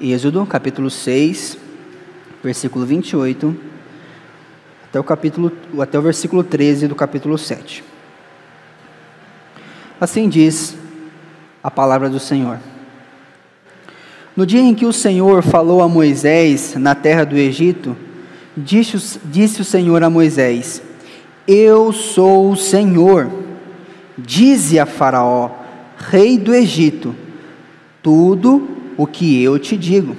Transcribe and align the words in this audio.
Êxodo, 0.00 0.46
capítulo 0.46 0.88
6, 0.88 1.58
versículo 2.40 2.86
28, 2.86 3.56
até 4.88 5.00
o, 5.00 5.02
capítulo, 5.02 5.50
até 5.80 5.98
o 5.98 6.02
versículo 6.02 6.44
13 6.44 6.86
do 6.86 6.94
capítulo 6.94 7.36
7. 7.36 7.82
Assim 10.00 10.28
diz 10.28 10.76
a 11.60 11.68
palavra 11.68 12.08
do 12.08 12.20
Senhor. 12.20 12.60
No 14.36 14.46
dia 14.46 14.60
em 14.60 14.72
que 14.72 14.86
o 14.86 14.92
Senhor 14.92 15.42
falou 15.42 15.82
a 15.82 15.88
Moisés 15.88 16.76
na 16.76 16.94
terra 16.94 17.24
do 17.24 17.36
Egito, 17.36 17.96
disse, 18.56 19.18
disse 19.24 19.62
o 19.62 19.64
Senhor 19.64 20.04
a 20.04 20.08
Moisés: 20.08 20.80
Eu 21.44 21.92
sou 21.92 22.52
o 22.52 22.56
Senhor. 22.56 23.28
Dize 24.16 24.78
a 24.78 24.86
Faraó, 24.86 25.50
rei 25.96 26.38
do 26.38 26.54
Egito, 26.54 27.16
tudo 28.00 28.77
o 28.98 29.06
que 29.06 29.42
eu 29.42 29.58
te 29.58 29.76
digo. 29.76 30.16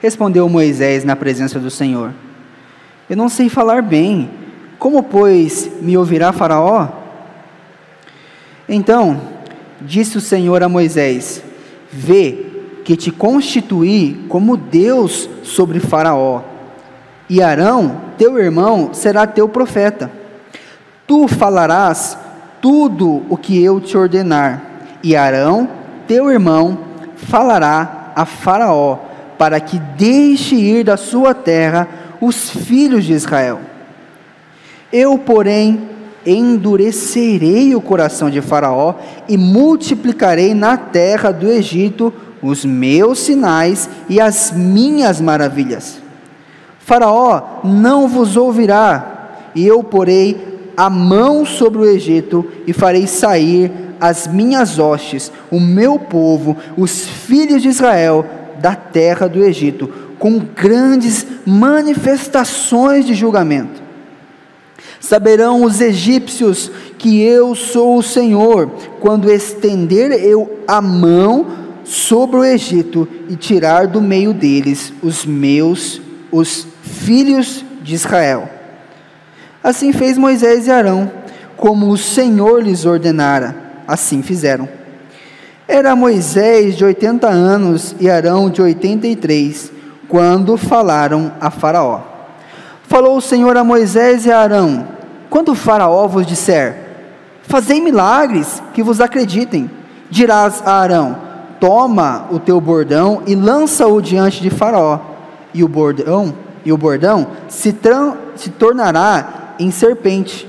Respondeu 0.00 0.46
Moisés 0.48 1.02
na 1.02 1.16
presença 1.16 1.58
do 1.58 1.70
Senhor: 1.70 2.12
Eu 3.08 3.16
não 3.16 3.28
sei 3.28 3.48
falar 3.48 3.82
bem, 3.82 4.30
como, 4.78 5.02
pois, 5.02 5.70
me 5.80 5.96
ouvirá 5.96 6.30
Faraó? 6.30 6.88
Então 8.68 9.20
disse 9.80 10.18
o 10.18 10.20
Senhor 10.20 10.62
a 10.62 10.68
Moisés: 10.68 11.42
Vê 11.90 12.46
que 12.84 12.96
te 12.96 13.10
constituí 13.10 14.26
como 14.28 14.58
Deus 14.58 15.28
sobre 15.42 15.80
Faraó, 15.80 16.42
e 17.30 17.40
Arão, 17.40 18.02
teu 18.18 18.38
irmão, 18.38 18.90
será 18.92 19.26
teu 19.26 19.48
profeta. 19.48 20.10
Tu 21.06 21.26
falarás 21.28 22.18
tudo 22.60 23.22
o 23.30 23.38
que 23.38 23.62
eu 23.62 23.80
te 23.80 23.96
ordenar, 23.96 24.62
e 25.02 25.16
Arão, 25.16 25.68
teu 26.06 26.30
irmão, 26.30 26.78
falará 27.28 28.12
a 28.14 28.24
Faraó, 28.24 28.98
para 29.38 29.60
que 29.60 29.78
deixe 29.78 30.54
ir 30.54 30.84
da 30.84 30.96
sua 30.96 31.34
terra 31.34 31.88
os 32.20 32.50
filhos 32.50 33.04
de 33.04 33.12
Israel. 33.12 33.60
Eu, 34.92 35.18
porém, 35.18 35.88
endurecerei 36.24 37.74
o 37.74 37.80
coração 37.80 38.30
de 38.30 38.40
Faraó 38.40 38.94
e 39.28 39.36
multiplicarei 39.36 40.54
na 40.54 40.76
terra 40.76 41.32
do 41.32 41.50
Egito 41.50 42.12
os 42.40 42.64
meus 42.64 43.20
sinais 43.20 43.88
e 44.08 44.20
as 44.20 44.52
minhas 44.52 45.20
maravilhas. 45.20 46.00
Faraó 46.78 47.60
não 47.64 48.06
vos 48.06 48.36
ouvirá, 48.36 49.50
e 49.54 49.66
eu 49.66 49.82
porei 49.82 50.54
a 50.76 50.90
mão 50.90 51.44
sobre 51.44 51.78
o 51.78 51.84
Egito 51.84 52.46
e 52.66 52.72
farei 52.72 53.06
sair 53.06 53.70
as 54.06 54.26
minhas 54.26 54.78
hostes, 54.78 55.32
o 55.50 55.58
meu 55.58 55.98
povo, 55.98 56.58
os 56.76 57.06
filhos 57.06 57.62
de 57.62 57.68
Israel, 57.68 58.26
da 58.60 58.74
terra 58.74 59.26
do 59.26 59.42
Egito, 59.42 59.88
com 60.18 60.38
grandes 60.38 61.26
manifestações 61.46 63.06
de 63.06 63.14
julgamento. 63.14 63.82
Saberão 65.00 65.64
os 65.64 65.80
egípcios 65.80 66.70
que 66.98 67.22
eu 67.22 67.54
sou 67.54 67.96
o 67.96 68.02
Senhor, 68.02 68.70
quando 69.00 69.32
estender 69.32 70.12
eu 70.22 70.58
a 70.68 70.82
mão 70.82 71.46
sobre 71.82 72.36
o 72.36 72.44
Egito 72.44 73.08
e 73.30 73.36
tirar 73.36 73.86
do 73.86 74.02
meio 74.02 74.34
deles 74.34 74.92
os 75.02 75.24
meus, 75.24 75.98
os 76.30 76.66
filhos 76.82 77.64
de 77.82 77.94
Israel. 77.94 78.50
Assim 79.62 79.94
fez 79.94 80.18
Moisés 80.18 80.66
e 80.66 80.70
Arão, 80.70 81.10
como 81.56 81.88
o 81.88 81.96
Senhor 81.96 82.62
lhes 82.62 82.84
ordenara 82.84 83.63
assim 83.86 84.22
fizeram. 84.22 84.68
Era 85.66 85.96
Moisés 85.96 86.76
de 86.76 86.84
80 86.84 87.28
anos 87.28 87.94
e 87.98 88.10
Arão 88.10 88.50
de 88.50 88.60
83, 88.60 89.72
quando 90.08 90.56
falaram 90.56 91.32
a 91.40 91.50
Faraó. 91.50 92.00
Falou 92.82 93.16
o 93.16 93.22
Senhor 93.22 93.56
a 93.56 93.64
Moisés 93.64 94.26
e 94.26 94.30
a 94.30 94.40
Arão: 94.40 94.86
Quando 95.30 95.54
Faraó 95.54 96.06
vos 96.06 96.26
disser, 96.26 96.84
Fazei 97.46 97.80
milagres 97.80 98.62
que 98.72 98.82
vos 98.82 99.00
acreditem, 99.00 99.70
dirás 100.10 100.62
a 100.64 100.80
Arão: 100.80 101.16
Toma 101.60 102.26
o 102.30 102.38
teu 102.38 102.60
bordão 102.60 103.22
e 103.26 103.34
lança-o 103.34 104.00
diante 104.00 104.40
de 104.40 104.50
Faraó, 104.50 104.98
e 105.52 105.62
o 105.62 105.68
bordão 105.68 106.34
e 106.64 106.72
o 106.72 106.78
bordão 106.78 107.26
se, 107.46 107.76
se 108.36 108.50
tornará 108.50 109.54
em 109.58 109.70
serpente 109.70 110.48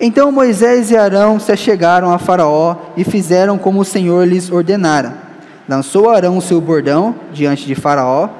então 0.00 0.32
Moisés 0.32 0.90
e 0.90 0.96
Arão 0.96 1.38
se 1.38 1.52
achegaram 1.52 2.10
a 2.10 2.18
Faraó 2.18 2.76
e 2.96 3.04
fizeram 3.04 3.58
como 3.58 3.80
o 3.80 3.84
Senhor 3.84 4.26
lhes 4.26 4.50
ordenara. 4.50 5.14
Lançou 5.68 6.08
Arão 6.08 6.38
o 6.38 6.42
seu 6.42 6.58
bordão 6.58 7.14
diante 7.34 7.66
de 7.66 7.74
Faraó 7.74 8.30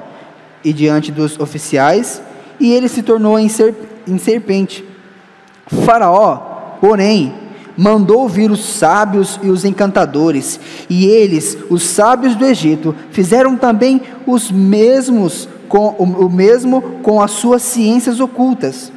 e 0.63 0.73
diante 0.73 1.11
dos 1.11 1.39
oficiais, 1.39 2.19
e 2.59 2.73
ele 2.73 2.89
se 2.89 3.03
tornou 3.03 3.37
em, 3.37 3.47
serpente. 3.47 4.83
Faraó, 5.85 6.77
porém, 6.81 7.31
mandou 7.77 8.27
vir 8.27 8.49
os 8.49 8.65
sábios 8.65 9.39
e 9.43 9.49
os 9.49 9.63
encantadores, 9.63 10.59
e 10.89 11.05
eles, 11.05 11.55
os 11.69 11.83
sábios 11.83 12.35
do 12.35 12.43
Egito, 12.43 12.95
fizeram 13.11 13.55
também 13.55 14.01
os 14.25 14.51
mesmos 14.51 15.47
com 15.69 15.89
o 15.89 16.27
mesmo 16.27 16.81
com 17.03 17.21
as 17.21 17.31
suas 17.31 17.61
ciências 17.61 18.19
ocultas 18.19 18.91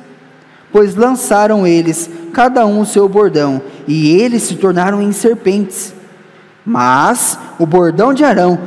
pois 0.75 0.97
lançaram 0.97 1.65
eles, 1.65 2.11
cada 2.33 2.67
um 2.67 2.81
o 2.81 2.85
seu 2.85 3.09
bordão, 3.09 3.62
e 3.87 4.21
eles 4.21 4.43
se 4.43 4.57
tornaram 4.57 5.01
em 5.01 5.12
serpentes. 5.12 5.95
Mas 6.67 7.39
o 7.61 7.65
bordão 7.65 8.12
de 8.12 8.25
Arão 8.25 8.59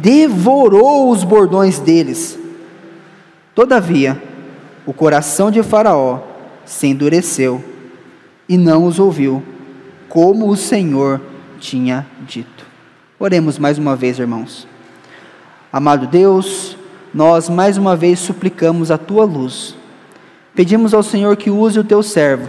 devorou 0.00 1.10
os 1.10 1.24
bordões 1.24 1.80
deles. 1.80 2.38
Todavia, 3.52 4.22
o 4.86 4.92
coração 4.92 5.50
de 5.50 5.60
Faraó 5.60 6.20
se 6.64 6.86
endureceu 6.86 7.60
e 8.48 8.56
não 8.56 8.84
os 8.84 9.00
ouviu, 9.00 9.42
como 10.08 10.48
o 10.48 10.56
Senhor 10.56 11.20
tinha 11.58 12.06
dito. 12.24 12.64
Oremos 13.18 13.58
mais 13.58 13.76
uma 13.76 13.96
vez, 13.96 14.20
irmãos. 14.20 14.68
Amado 15.72 16.06
Deus, 16.06 16.78
nós 17.12 17.48
mais 17.48 17.76
uma 17.76 17.96
vez 17.96 18.20
suplicamos 18.20 18.92
a 18.92 18.96
tua 18.96 19.24
luz 19.24 19.74
Pedimos 20.56 20.94
ao 20.94 21.02
Senhor 21.02 21.36
que 21.36 21.50
use 21.50 21.78
o 21.78 21.84
teu 21.84 22.02
servo 22.02 22.48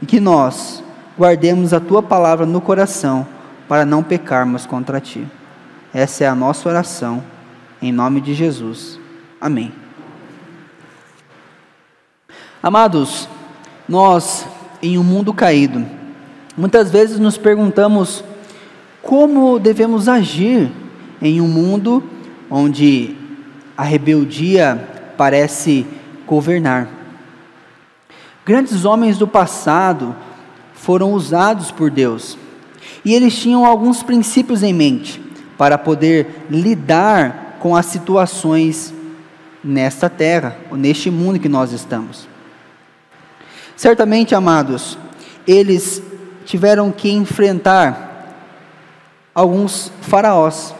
e 0.00 0.06
que 0.06 0.20
nós 0.20 0.80
guardemos 1.18 1.74
a 1.74 1.80
tua 1.80 2.00
palavra 2.00 2.46
no 2.46 2.60
coração 2.60 3.26
para 3.68 3.84
não 3.84 4.00
pecarmos 4.00 4.64
contra 4.64 5.00
ti. 5.00 5.26
Essa 5.92 6.22
é 6.22 6.28
a 6.28 6.36
nossa 6.36 6.68
oração, 6.68 7.20
em 7.82 7.90
nome 7.90 8.20
de 8.20 8.32
Jesus. 8.32 8.96
Amém. 9.40 9.72
Amados, 12.62 13.28
nós, 13.88 14.46
em 14.80 14.96
um 14.96 15.02
mundo 15.02 15.34
caído, 15.34 15.84
muitas 16.56 16.92
vezes 16.92 17.18
nos 17.18 17.36
perguntamos 17.36 18.22
como 19.02 19.58
devemos 19.58 20.08
agir 20.08 20.70
em 21.20 21.40
um 21.40 21.48
mundo 21.48 22.04
onde 22.48 23.16
a 23.76 23.82
rebeldia 23.82 25.12
parece 25.16 25.84
governar. 26.24 27.01
Grandes 28.44 28.84
homens 28.84 29.18
do 29.18 29.26
passado 29.26 30.16
foram 30.74 31.12
usados 31.12 31.70
por 31.70 31.90
Deus. 31.90 32.36
E 33.04 33.14
eles 33.14 33.36
tinham 33.36 33.64
alguns 33.64 34.02
princípios 34.02 34.62
em 34.62 34.72
mente 34.72 35.22
para 35.56 35.78
poder 35.78 36.44
lidar 36.50 37.58
com 37.60 37.76
as 37.76 37.86
situações 37.86 38.92
nesta 39.62 40.10
terra, 40.10 40.56
ou 40.70 40.76
neste 40.76 41.08
mundo 41.08 41.38
que 41.38 41.48
nós 41.48 41.70
estamos. 41.70 42.26
Certamente, 43.76 44.34
amados, 44.34 44.98
eles 45.46 46.02
tiveram 46.44 46.90
que 46.90 47.10
enfrentar 47.10 48.34
alguns 49.32 49.92
faraós. 50.00 50.74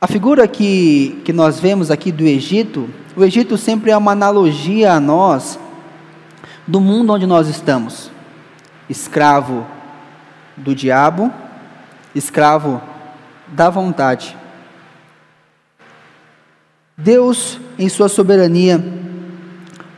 A 0.00 0.06
figura 0.06 0.46
que, 0.46 1.20
que 1.24 1.32
nós 1.32 1.58
vemos 1.58 1.90
aqui 1.90 2.12
do 2.12 2.24
Egito, 2.24 2.88
o 3.16 3.24
Egito 3.24 3.56
sempre 3.58 3.90
é 3.90 3.96
uma 3.96 4.12
analogia 4.12 4.92
a 4.92 5.00
nós 5.00 5.58
do 6.66 6.80
mundo 6.80 7.12
onde 7.12 7.26
nós 7.26 7.48
estamos. 7.48 8.10
Escravo 8.88 9.66
do 10.56 10.74
diabo, 10.74 11.32
escravo 12.14 12.80
da 13.48 13.70
vontade. 13.70 14.36
Deus, 16.96 17.60
em 17.78 17.88
Sua 17.88 18.08
soberania, 18.08 18.82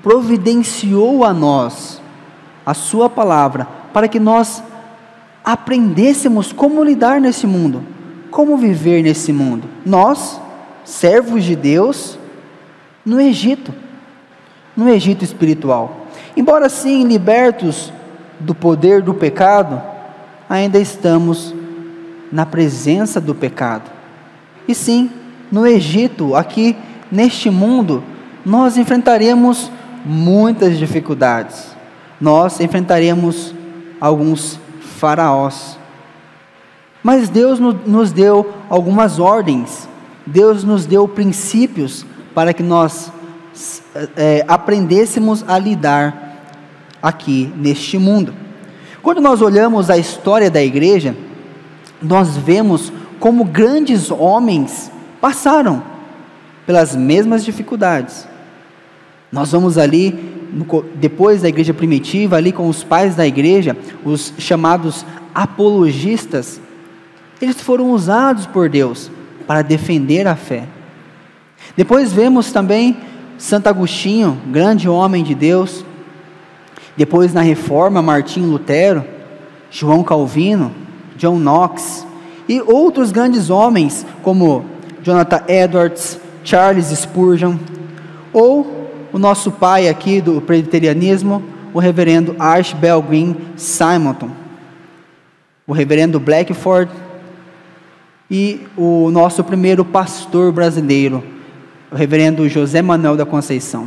providenciou 0.03 1.25
a 1.25 1.33
nós 1.33 2.03
a 2.67 2.75
Sua 2.75 3.09
palavra 3.09 3.67
para 3.95 4.09
que 4.09 4.21
nós 4.21 4.63
aprendêssemos 5.45 6.53
como 6.53 6.85
lidar 6.85 7.21
nesse 7.21 7.47
mundo, 7.47 7.83
como 8.31 8.59
viver 8.59 9.03
nesse 9.03 9.33
mundo. 9.33 9.67
Nós, 9.87 10.39
servos 10.85 11.45
de 11.45 11.57
Deus, 11.57 12.19
no 13.07 13.19
Egito, 13.19 13.73
no 14.77 14.89
Egito 14.89 15.25
espiritual. 15.25 16.08
Embora 16.39 16.69
sim 16.69 17.03
libertos 17.03 17.93
do 18.39 18.55
poder 18.55 19.03
do 19.03 19.13
pecado, 19.13 19.83
ainda 20.49 20.79
estamos 20.79 21.53
na 22.31 22.47
presença 22.47 23.21
do 23.21 23.35
pecado. 23.35 23.91
E 24.69 24.73
sim, 24.73 25.11
no 25.51 25.67
Egito, 25.67 26.37
aqui 26.37 26.77
neste 27.11 27.51
mundo, 27.51 28.05
nós 28.47 28.77
enfrentaremos 28.77 29.69
muitas 30.05 30.79
dificuldades. 30.79 31.77
Nós 32.21 32.61
enfrentaremos 32.61 33.53
alguns 34.01 34.61
faraós. 34.81 35.77
Mas 37.03 37.29
Deus 37.29 37.59
nos 37.59 38.13
deu 38.13 38.55
algumas 38.71 39.19
ordens, 39.19 39.89
Deus 40.25 40.63
nos 40.63 40.87
deu 40.87 41.09
princípios 41.09 42.07
para 42.33 42.55
que 42.55 42.63
nós 42.63 43.11
é, 44.17 44.45
aprendêssemos 44.47 45.45
a 45.49 45.59
lidar 45.59 46.28
aqui 47.03 47.53
neste 47.57 47.99
mundo. 47.99 48.35
Quando 49.03 49.21
nós 49.21 49.41
olhamos 49.41 49.91
a 49.91 49.97
história 49.97 50.51
da 50.51 50.63
igreja, 50.63 51.17
nós 52.03 52.37
vemos 52.37 52.93
como 53.19 53.45
grandes 53.45 54.11
homens 54.11 54.91
passaram 55.21 55.83
pelas 56.67 56.95
mesmas 56.95 57.45
dificuldades. 57.45 58.27
Nós 59.31 59.53
vamos 59.53 59.77
ali, 59.77 60.13
depois 60.95 61.43
da 61.43 61.49
igreja 61.49 61.75
primitiva, 61.75 62.37
ali 62.37 62.53
com 62.53 62.69
os 62.69 62.85
pais 62.85 63.15
da 63.15 63.27
igreja, 63.27 63.77
os 64.05 64.33
chamados 64.39 65.05
apologistas, 65.35 66.61
eles 67.41 67.61
foram 67.61 67.91
usados 67.91 68.47
por 68.47 68.69
Deus 68.69 69.11
para 69.47 69.63
defender 69.63 70.27
a 70.27 70.35
fé. 70.35 70.67
Depois 71.77 72.13
vemos 72.13 72.53
também 72.53 72.97
Santo 73.37 73.69
Agostinho, 73.69 74.41
grande 74.49 74.89
homem 74.89 75.23
de 75.23 75.35
Deus. 75.35 75.85
Depois 76.99 77.33
na 77.33 77.43
Reforma, 77.43 78.03
Martinho 78.03 78.51
Lutero, 78.51 79.05
João 79.71 80.03
Calvino, 80.03 80.73
John 81.17 81.39
Knox 81.39 82.05
e 82.49 82.61
outros 82.61 83.13
grandes 83.13 83.51
homens 83.51 84.05
como 84.21 84.65
Jonathan 85.01 85.45
Edwards, 85.47 86.19
Charles 86.43 86.87
Spurgeon, 86.87 87.55
ou 88.33 88.91
o 89.13 89.19
nosso 89.19 89.53
pai 89.53 89.89
aqui 89.89 90.21
do 90.21 90.41
presbiterianismo, 90.41 91.41
o 91.73 91.79
reverendo 91.79 92.35
Archibald 92.37 93.07
Green 93.07 93.37
Simonton, 93.57 94.31
o 95.69 95.73
reverendo 95.73 96.19
Blackford 96.19 96.91
e 98.29 98.67
o 98.77 99.09
nosso 99.13 99.45
primeiro 99.45 99.85
pastor 99.85 100.51
brasileiro, 100.51 101.23
o 101.93 101.95
reverendo 101.95 102.49
José 102.49 102.83
Manuel 102.83 103.17
da 103.17 103.25
Conceição. 103.25 103.87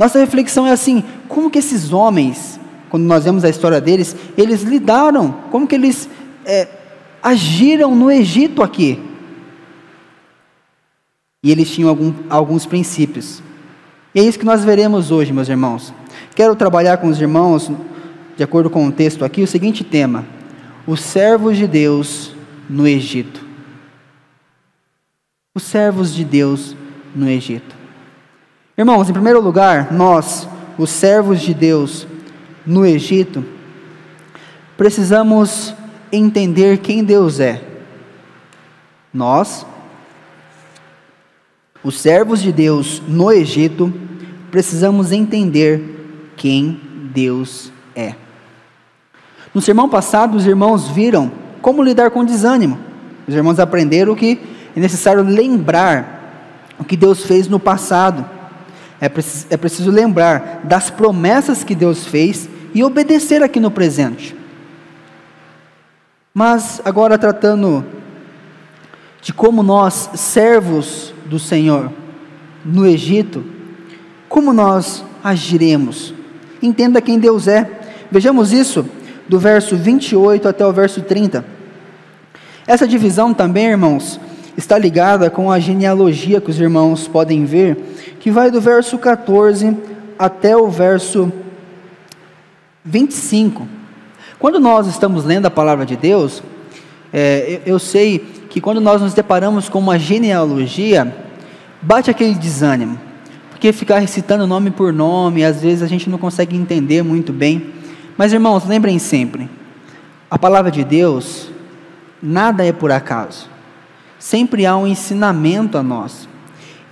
Nossa 0.00 0.18
reflexão 0.18 0.66
é 0.66 0.72
assim: 0.72 1.04
como 1.28 1.50
que 1.50 1.58
esses 1.58 1.92
homens, 1.92 2.58
quando 2.88 3.04
nós 3.04 3.24
vemos 3.24 3.44
a 3.44 3.50
história 3.50 3.80
deles, 3.80 4.16
eles 4.36 4.62
lidaram, 4.62 5.30
como 5.50 5.66
que 5.66 5.74
eles 5.74 6.08
é, 6.46 6.66
agiram 7.22 7.94
no 7.94 8.10
Egito 8.10 8.62
aqui? 8.62 8.98
E 11.44 11.50
eles 11.50 11.70
tinham 11.70 11.90
algum, 11.90 12.12
alguns 12.30 12.64
princípios. 12.64 13.42
E 14.14 14.20
é 14.20 14.22
isso 14.22 14.38
que 14.38 14.44
nós 14.44 14.64
veremos 14.64 15.10
hoje, 15.10 15.32
meus 15.32 15.48
irmãos. 15.48 15.92
Quero 16.34 16.56
trabalhar 16.56 16.96
com 16.96 17.08
os 17.08 17.20
irmãos, 17.20 17.70
de 18.36 18.42
acordo 18.42 18.70
com 18.70 18.86
o 18.86 18.92
texto 18.92 19.22
aqui, 19.22 19.42
o 19.42 19.46
seguinte 19.46 19.84
tema: 19.84 20.24
os 20.86 21.00
servos 21.02 21.58
de 21.58 21.66
Deus 21.66 22.34
no 22.68 22.88
Egito 22.88 23.50
os 25.54 25.64
servos 25.64 26.14
de 26.14 26.24
Deus 26.24 26.76
no 27.14 27.28
Egito. 27.28 27.79
Irmãos, 28.80 29.10
em 29.10 29.12
primeiro 29.12 29.42
lugar, 29.42 29.92
nós, 29.92 30.48
os 30.78 30.88
servos 30.88 31.42
de 31.42 31.52
Deus 31.52 32.06
no 32.64 32.86
Egito, 32.86 33.44
precisamos 34.74 35.74
entender 36.10 36.78
quem 36.78 37.04
Deus 37.04 37.40
é. 37.40 37.62
Nós, 39.12 39.66
os 41.84 42.00
servos 42.00 42.40
de 42.40 42.50
Deus 42.50 43.02
no 43.06 43.30
Egito, 43.30 43.92
precisamos 44.50 45.12
entender 45.12 46.32
quem 46.34 46.80
Deus 47.12 47.70
é. 47.94 48.14
No 49.52 49.60
sermão 49.60 49.90
passado, 49.90 50.38
os 50.38 50.46
irmãos 50.46 50.88
viram 50.88 51.30
como 51.60 51.82
lidar 51.82 52.10
com 52.12 52.24
desânimo. 52.24 52.78
Os 53.28 53.34
irmãos 53.34 53.60
aprenderam 53.60 54.14
que 54.14 54.40
é 54.74 54.80
necessário 54.80 55.22
lembrar 55.22 56.64
o 56.78 56.84
que 56.84 56.96
Deus 56.96 57.26
fez 57.26 57.46
no 57.46 57.60
passado. 57.60 58.39
É 59.00 59.08
preciso, 59.08 59.46
é 59.48 59.56
preciso 59.56 59.90
lembrar 59.90 60.60
das 60.64 60.90
promessas 60.90 61.64
que 61.64 61.74
Deus 61.74 62.06
fez 62.06 62.48
e 62.74 62.84
obedecer 62.84 63.42
aqui 63.42 63.58
no 63.58 63.70
presente. 63.70 64.36
Mas 66.34 66.80
agora 66.84 67.18
tratando 67.18 67.84
de 69.22 69.32
como 69.32 69.62
nós, 69.62 70.10
servos 70.14 71.12
do 71.26 71.38
Senhor, 71.38 71.92
no 72.64 72.86
Egito, 72.86 73.44
como 74.28 74.52
nós 74.52 75.04
agiremos. 75.22 76.14
Entenda 76.62 77.00
quem 77.00 77.18
Deus 77.18 77.48
é. 77.48 77.68
Vejamos 78.10 78.52
isso 78.52 78.86
do 79.28 79.38
verso 79.38 79.76
28 79.76 80.48
até 80.48 80.66
o 80.66 80.72
verso 80.72 81.02
30. 81.02 81.44
Essa 82.66 82.86
divisão 82.86 83.34
também, 83.34 83.66
irmãos, 83.66 84.20
está 84.56 84.78
ligada 84.78 85.30
com 85.30 85.50
a 85.50 85.58
genealogia 85.58 86.40
que 86.40 86.50
os 86.50 86.60
irmãos 86.60 87.08
podem 87.08 87.44
ver, 87.44 87.89
que 88.20 88.30
vai 88.30 88.50
do 88.50 88.60
verso 88.60 88.96
14 88.98 89.76
até 90.16 90.56
o 90.56 90.68
verso 90.68 91.32
25. 92.84 93.66
Quando 94.38 94.60
nós 94.60 94.86
estamos 94.86 95.24
lendo 95.24 95.46
a 95.46 95.50
palavra 95.50 95.84
de 95.84 95.96
Deus, 95.96 96.42
é, 97.12 97.60
eu, 97.66 97.72
eu 97.74 97.78
sei 97.80 98.18
que 98.48 98.60
quando 98.60 98.80
nós 98.80 99.02
nos 99.02 99.12
deparamos 99.12 99.68
com 99.68 99.80
uma 99.80 99.98
genealogia, 99.98 101.12
bate 101.82 102.10
aquele 102.10 102.34
desânimo, 102.34 102.96
porque 103.50 103.72
ficar 103.72 103.98
recitando 103.98 104.46
nome 104.46 104.70
por 104.70 104.92
nome, 104.92 105.44
às 105.44 105.60
vezes 105.60 105.82
a 105.82 105.88
gente 105.88 106.08
não 106.08 106.18
consegue 106.18 106.56
entender 106.56 107.02
muito 107.02 107.32
bem. 107.32 107.72
Mas 108.16 108.32
irmãos, 108.32 108.64
lembrem 108.66 109.00
sempre, 109.00 109.50
a 110.30 110.38
palavra 110.38 110.70
de 110.70 110.84
Deus, 110.84 111.50
nada 112.22 112.64
é 112.64 112.72
por 112.72 112.92
acaso 112.92 113.50
sempre 114.20 114.66
há 114.66 114.76
um 114.76 114.86
ensinamento 114.86 115.78
a 115.78 115.82
nós. 115.82 116.28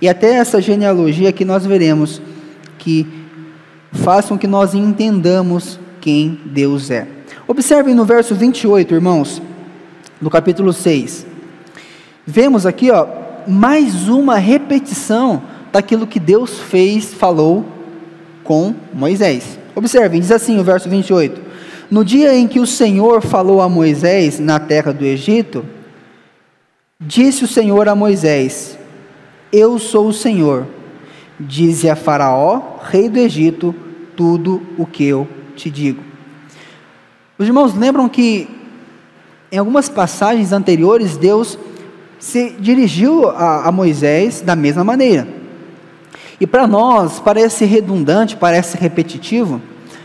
E 0.01 0.07
até 0.07 0.33
essa 0.33 0.61
genealogia 0.61 1.31
que 1.31 1.43
nós 1.43 1.65
veremos 1.65 2.21
que 2.77 3.05
faz 3.91 4.25
com 4.25 4.37
que 4.37 4.47
nós 4.47 4.73
entendamos 4.73 5.79
quem 5.99 6.39
Deus 6.45 6.89
é. 6.89 7.07
Observem 7.47 7.93
no 7.93 8.05
verso 8.05 8.35
28, 8.35 8.93
irmãos, 8.93 9.41
no 10.21 10.29
capítulo 10.29 10.71
6. 10.71 11.25
Vemos 12.25 12.65
aqui, 12.65 12.91
ó, 12.91 13.07
mais 13.47 14.07
uma 14.07 14.37
repetição 14.37 15.41
daquilo 15.71 16.07
que 16.07 16.19
Deus 16.19 16.59
fez, 16.59 17.13
falou 17.13 17.65
com 18.43 18.73
Moisés. 18.93 19.59
Observem, 19.75 20.21
diz 20.21 20.31
assim 20.31 20.59
o 20.59 20.63
verso 20.63 20.89
28: 20.89 21.41
No 21.91 22.05
dia 22.05 22.33
em 22.35 22.47
que 22.47 22.59
o 22.59 22.67
Senhor 22.67 23.21
falou 23.21 23.61
a 23.61 23.67
Moisés 23.67 24.39
na 24.39 24.59
terra 24.59 24.93
do 24.93 25.03
Egito, 25.03 25.65
Disse 27.01 27.45
o 27.45 27.47
Senhor 27.47 27.87
a 27.87 27.95
Moisés: 27.95 28.77
Eu 29.51 29.79
sou 29.79 30.07
o 30.07 30.13
Senhor. 30.13 30.67
Dize 31.39 31.89
a 31.89 31.95
Faraó, 31.95 32.77
rei 32.83 33.07
do 33.07 33.17
Egito, 33.17 33.73
tudo 34.15 34.61
o 34.77 34.85
que 34.85 35.05
eu 35.05 35.27
te 35.55 35.69
digo. 35.69 36.03
Os 37.37 37.47
irmãos 37.47 37.73
lembram 37.73 38.09
que 38.09 38.49
em 39.51 39.57
algumas 39.57 39.87
passagens 39.87 40.51
anteriores 40.51 41.15
Deus 41.15 41.57
se 42.19 42.49
dirigiu 42.59 43.29
a, 43.29 43.67
a 43.67 43.71
Moisés 43.71 44.41
da 44.41 44.55
mesma 44.55 44.83
maneira. 44.83 45.27
E 46.39 46.45
para 46.45 46.67
nós 46.67 47.19
parece 47.19 47.65
redundante, 47.65 48.35
parece 48.35 48.77
repetitivo, 48.77 49.61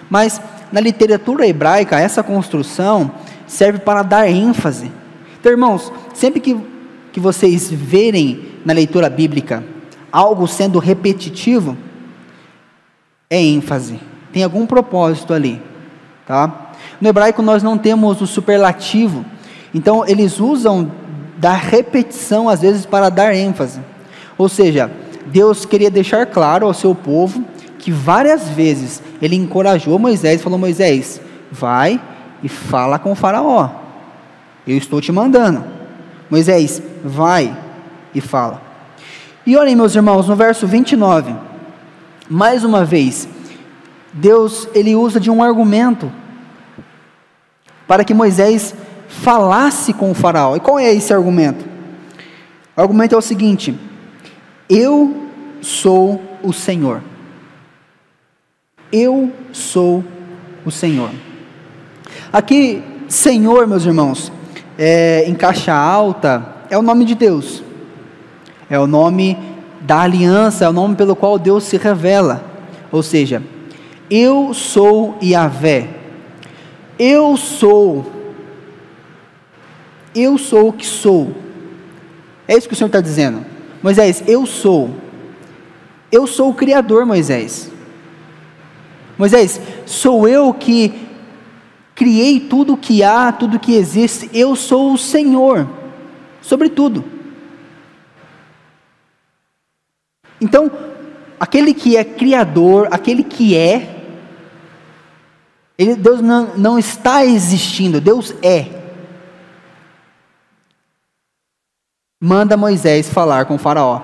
mas 0.08 0.40
na 0.72 0.80
literatura 0.80 1.46
hebraica 1.46 1.98
essa 1.98 2.22
construção 2.22 3.10
serve 3.46 3.80
para 3.80 4.02
dar 4.02 4.28
ênfase. 4.28 4.90
Então, 5.40 5.50
irmãos, 5.52 5.92
sempre 6.14 6.40
que 6.40 6.56
que 7.14 7.20
vocês 7.20 7.70
verem 7.70 8.40
na 8.64 8.72
leitura 8.72 9.10
bíblica 9.10 9.62
algo 10.14 10.46
sendo 10.46 10.78
repetitivo, 10.78 11.76
é 13.28 13.42
ênfase, 13.42 13.98
tem 14.32 14.44
algum 14.44 14.64
propósito 14.64 15.34
ali, 15.34 15.60
tá? 16.24 16.70
No 17.00 17.08
hebraico 17.08 17.42
nós 17.42 17.64
não 17.64 17.76
temos 17.76 18.20
o 18.20 18.26
superlativo, 18.26 19.24
então 19.74 20.06
eles 20.06 20.38
usam 20.38 20.88
da 21.36 21.52
repetição 21.52 22.48
às 22.48 22.60
vezes 22.60 22.86
para 22.86 23.08
dar 23.08 23.34
ênfase. 23.34 23.80
Ou 24.38 24.48
seja, 24.48 24.88
Deus 25.26 25.64
queria 25.64 25.90
deixar 25.90 26.26
claro 26.26 26.64
ao 26.64 26.72
seu 26.72 26.94
povo 26.94 27.44
que 27.80 27.90
várias 27.90 28.48
vezes 28.48 29.02
ele 29.20 29.34
encorajou 29.34 29.98
Moisés, 29.98 30.42
falou: 30.42 30.60
Moisés, 30.60 31.20
vai 31.50 32.00
e 32.40 32.48
fala 32.48 33.00
com 33.00 33.10
o 33.10 33.16
Faraó. 33.16 33.68
Eu 34.64 34.76
estou 34.78 35.00
te 35.00 35.10
mandando. 35.10 35.64
Moisés, 36.30 36.80
vai 37.04 37.63
e 38.14 38.20
fala. 38.20 38.62
E 39.46 39.56
olhem, 39.56 39.76
meus 39.76 39.94
irmãos, 39.94 40.28
no 40.28 40.36
verso 40.36 40.66
29, 40.66 41.34
mais 42.28 42.64
uma 42.64 42.84
vez, 42.84 43.28
Deus 44.12 44.68
ele 44.74 44.94
usa 44.94 45.20
de 45.20 45.30
um 45.30 45.42
argumento 45.42 46.10
para 47.86 48.04
que 48.04 48.14
Moisés 48.14 48.74
falasse 49.08 49.92
com 49.92 50.10
o 50.10 50.14
faraó. 50.14 50.56
E 50.56 50.60
qual 50.60 50.78
é 50.78 50.92
esse 50.92 51.12
argumento? 51.12 51.64
O 52.76 52.80
argumento 52.80 53.14
é 53.14 53.18
o 53.18 53.22
seguinte: 53.22 53.78
eu 54.68 55.28
sou 55.60 56.22
o 56.42 56.52
Senhor. 56.52 57.02
Eu 58.90 59.32
sou 59.52 60.04
o 60.64 60.70
Senhor. 60.70 61.10
Aqui, 62.32 62.82
Senhor, 63.08 63.66
meus 63.66 63.84
irmãos, 63.84 64.32
é, 64.78 65.24
em 65.26 65.34
caixa 65.34 65.74
alta, 65.74 66.54
é 66.70 66.78
o 66.78 66.82
nome 66.82 67.04
de 67.04 67.14
Deus, 67.14 67.62
é 68.68 68.78
o 68.78 68.86
nome 68.86 69.38
da 69.80 70.00
aliança, 70.00 70.64
é 70.64 70.68
o 70.68 70.72
nome 70.72 70.96
pelo 70.96 71.14
qual 71.14 71.38
Deus 71.38 71.64
se 71.64 71.76
revela. 71.76 72.44
Ou 72.90 73.02
seja, 73.02 73.42
eu 74.10 74.54
sou 74.54 75.16
Yahvé, 75.22 75.88
eu 76.98 77.36
sou, 77.36 78.06
eu 80.14 80.38
sou 80.38 80.68
o 80.68 80.72
que 80.72 80.86
sou. 80.86 81.34
É 82.46 82.56
isso 82.56 82.68
que 82.68 82.74
o 82.74 82.76
Senhor 82.76 82.88
está 82.88 83.00
dizendo. 83.00 83.44
Moisés, 83.82 84.22
eu 84.26 84.46
sou. 84.46 84.90
Eu 86.10 86.26
sou 86.26 86.50
o 86.50 86.54
Criador, 86.54 87.04
Moisés. 87.04 87.70
Moisés, 89.18 89.60
sou 89.86 90.28
eu 90.28 90.52
que 90.52 90.92
criei 91.94 92.40
tudo 92.40 92.76
que 92.76 93.02
há, 93.02 93.32
tudo 93.32 93.58
que 93.58 93.74
existe. 93.74 94.30
Eu 94.32 94.56
sou 94.56 94.92
o 94.92 94.98
Senhor 94.98 95.68
sobre 96.40 96.68
tudo. 96.68 97.13
Então, 100.44 100.70
aquele 101.40 101.72
que 101.72 101.96
é 101.96 102.04
Criador, 102.04 102.86
aquele 102.90 103.24
que 103.24 103.56
é, 103.56 104.12
ele, 105.78 105.96
Deus 105.96 106.20
não, 106.20 106.50
não 106.54 106.78
está 106.78 107.24
existindo, 107.24 107.98
Deus 107.98 108.34
é. 108.42 108.66
Manda 112.20 112.58
Moisés 112.58 113.08
falar 113.08 113.46
com 113.46 113.56
Faraó. 113.56 114.02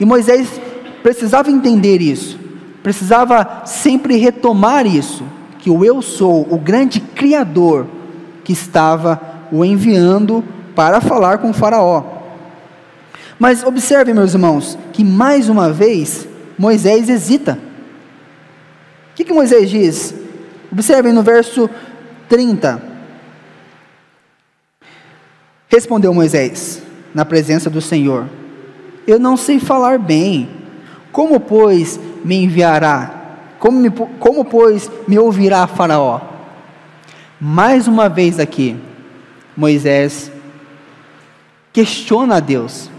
E 0.00 0.04
Moisés 0.06 0.58
precisava 1.02 1.50
entender 1.50 2.00
isso, 2.00 2.40
precisava 2.82 3.66
sempre 3.66 4.16
retomar 4.16 4.86
isso, 4.86 5.24
que 5.58 5.68
o 5.68 5.84
eu 5.84 6.00
sou, 6.00 6.46
o 6.50 6.56
grande 6.56 7.00
Criador, 7.00 7.86
que 8.42 8.54
estava 8.54 9.20
o 9.52 9.62
enviando 9.62 10.42
para 10.74 11.02
falar 11.02 11.36
com 11.36 11.52
Faraó. 11.52 12.21
Mas 13.38 13.64
observe, 13.64 14.12
meus 14.14 14.34
irmãos, 14.34 14.78
que 14.92 15.04
mais 15.04 15.48
uma 15.48 15.72
vez 15.72 16.26
Moisés 16.58 17.08
hesita. 17.08 17.58
O 19.12 19.14
que, 19.14 19.24
que 19.24 19.32
Moisés 19.32 19.68
diz? 19.68 20.14
Observem 20.70 21.12
no 21.12 21.22
verso 21.22 21.68
30. 22.28 22.82
Respondeu 25.68 26.12
Moisés, 26.14 26.82
na 27.14 27.24
presença 27.24 27.68
do 27.68 27.80
Senhor: 27.80 28.26
Eu 29.06 29.18
não 29.18 29.36
sei 29.36 29.58
falar 29.58 29.98
bem. 29.98 30.48
Como, 31.10 31.40
pois, 31.40 32.00
me 32.24 32.36
enviará? 32.36 33.22
Como, 33.58 33.78
me, 33.78 33.90
como 33.90 34.44
pois, 34.44 34.90
me 35.06 35.18
ouvirá 35.18 35.66
Faraó? 35.66 36.20
Mais 37.38 37.88
uma 37.88 38.08
vez 38.08 38.38
aqui, 38.38 38.76
Moisés 39.56 40.30
questiona 41.72 42.36
a 42.36 42.40
Deus. 42.40 42.91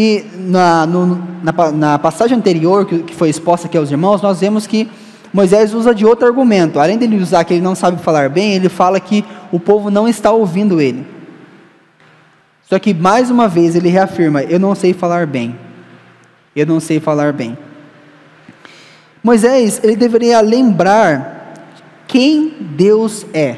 E 0.00 0.24
na, 0.32 0.86
no, 0.86 1.20
na, 1.42 1.72
na, 1.72 1.98
passagem 1.98 2.38
anterior, 2.38 2.86
que, 2.86 3.00
que 3.00 3.12
foi 3.12 3.28
exposta 3.28 3.66
aqui 3.66 3.76
aos 3.76 3.90
irmãos, 3.90 4.22
nós 4.22 4.38
vemos 4.38 4.64
que 4.64 4.88
Moisés 5.32 5.74
usa 5.74 5.92
de 5.92 6.06
outro 6.06 6.24
argumento. 6.24 6.78
Além 6.78 6.96
dele 6.96 7.16
usar 7.16 7.42
que 7.42 7.54
ele 7.54 7.64
não 7.64 7.74
sabe 7.74 8.00
falar 8.00 8.28
bem, 8.28 8.54
ele 8.54 8.68
fala 8.68 9.00
que 9.00 9.24
o 9.50 9.58
povo 9.58 9.90
não 9.90 10.06
está 10.06 10.30
ouvindo 10.30 10.80
ele. 10.80 11.04
Só 12.68 12.78
que 12.78 12.94
mais 12.94 13.28
uma 13.28 13.48
vez 13.48 13.74
ele 13.74 13.88
reafirma: 13.88 14.40
Eu 14.44 14.60
não 14.60 14.72
sei 14.72 14.94
falar 14.94 15.26
bem. 15.26 15.58
Eu 16.54 16.64
não 16.64 16.78
sei 16.78 17.00
falar 17.00 17.32
bem. 17.32 17.58
Moisés, 19.20 19.80
ele 19.82 19.96
deveria 19.96 20.40
lembrar 20.40 21.54
quem 22.06 22.54
Deus 22.76 23.26
é. 23.34 23.56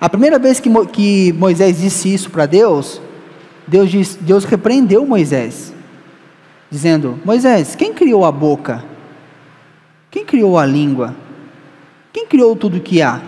A 0.00 0.08
primeira 0.08 0.38
vez 0.38 0.60
que, 0.60 0.70
que 0.86 1.34
Moisés 1.34 1.78
disse 1.78 2.14
isso 2.14 2.30
para 2.30 2.46
Deus, 2.46 3.02
Deus, 3.66 3.90
diz, 3.90 4.16
Deus 4.20 4.44
repreendeu 4.44 5.04
Moisés, 5.04 5.72
dizendo: 6.70 7.18
Moisés, 7.24 7.74
quem 7.74 7.92
criou 7.92 8.24
a 8.24 8.30
boca? 8.30 8.84
Quem 10.10 10.24
criou 10.24 10.58
a 10.58 10.64
língua? 10.64 11.14
Quem 12.12 12.26
criou 12.26 12.56
tudo 12.56 12.80
que 12.80 13.02
há? 13.02 13.20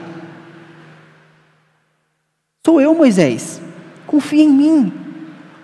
Sou 2.65 2.81
eu, 2.81 2.95
Moisés. 2.95 3.61
Confia 4.07 4.43
em 4.43 4.49
mim. 4.49 4.93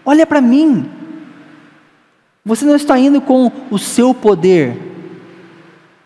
Olha 0.04 0.26
para 0.26 0.40
mim. 0.40 0.90
Você 2.44 2.66
não 2.66 2.76
está 2.76 2.98
indo 2.98 3.20
com 3.20 3.50
o 3.70 3.78
seu 3.78 4.12
poder. 4.12 4.76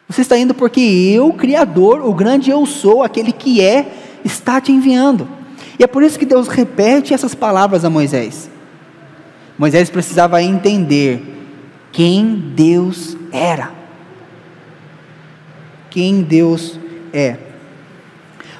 Você 0.08 0.20
está 0.20 0.38
indo 0.38 0.54
porque 0.54 0.80
eu, 0.80 1.32
Criador, 1.32 2.06
o 2.06 2.14
grande 2.14 2.50
eu 2.50 2.64
sou, 2.64 3.02
aquele 3.02 3.32
que 3.32 3.60
é, 3.60 3.92
está 4.24 4.60
te 4.60 4.70
enviando. 4.70 5.28
E 5.78 5.84
é 5.84 5.86
por 5.86 6.02
isso 6.02 6.18
que 6.18 6.24
Deus 6.24 6.48
repete 6.48 7.12
essas 7.12 7.34
palavras 7.34 7.84
a 7.84 7.90
Moisés. 7.90 8.48
Moisés 9.58 9.90
precisava 9.90 10.40
entender 10.40 11.20
quem 11.90 12.36
Deus 12.54 13.16
era. 13.32 13.72
Quem 15.90 16.22
Deus 16.22 16.78
é. 17.12 17.36